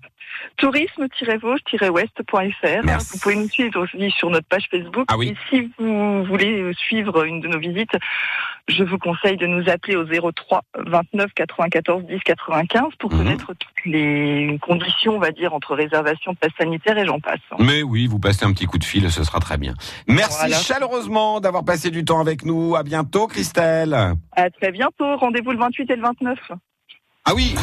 Tourisme-vosges-ouest.fr. 0.56 3.12
Vous 3.12 3.18
pouvez 3.18 3.34
nous 3.36 3.48
suivre 3.48 3.82
aussi 3.82 4.10
sur 4.12 4.30
notre 4.30 4.46
page 4.46 4.66
Facebook. 4.70 5.04
Ah 5.08 5.16
oui. 5.18 5.28
Et 5.28 5.36
si 5.50 5.70
vous 5.78 6.24
voulez 6.24 6.72
suivre 6.74 7.24
une 7.24 7.40
de 7.40 7.48
nos 7.48 7.58
visites, 7.58 7.92
je 8.70 8.84
vous 8.84 8.98
conseille 8.98 9.36
de 9.36 9.46
nous 9.46 9.68
appeler 9.68 9.96
au 9.96 10.04
03 10.04 10.62
29 10.86 11.32
94 11.34 12.04
10 12.06 12.20
95 12.24 12.82
pour 12.98 13.10
Mhm. 13.12 13.18
connaître 13.18 13.46
toutes 13.48 13.84
les 13.84 14.58
conditions, 14.62 15.16
on 15.16 15.18
va 15.18 15.30
dire, 15.32 15.52
entre 15.54 15.74
réservation, 15.74 16.34
passe 16.34 16.52
sanitaire 16.58 16.96
et 16.98 17.06
j'en 17.06 17.20
passe. 17.20 17.40
Mais 17.58 17.82
oui, 17.82 18.06
vous 18.06 18.18
passez 18.18 18.44
un 18.44 18.52
petit 18.52 18.66
coup 18.66 18.78
de 18.78 18.84
fil, 18.84 19.10
ce 19.10 19.24
sera 19.24 19.40
très 19.40 19.58
bien. 19.58 19.74
Merci 20.06 20.38
Voilà. 20.40 20.56
chaleureusement 20.56 21.40
d'avoir 21.40 21.64
passé 21.64 21.90
du 21.90 22.04
temps 22.04 22.20
avec 22.20 22.44
nous. 22.44 22.76
À 22.76 22.82
bientôt, 22.82 23.26
Christelle. 23.26 23.94
À 24.36 24.50
très 24.50 24.70
bientôt. 24.72 25.16
Rendez-vous 25.16 25.52
le 25.52 25.58
28 25.58 25.90
et 25.90 25.96
le 25.96 26.02
29. 26.02 26.38
Ah 27.26 27.32
oui. 27.34 27.54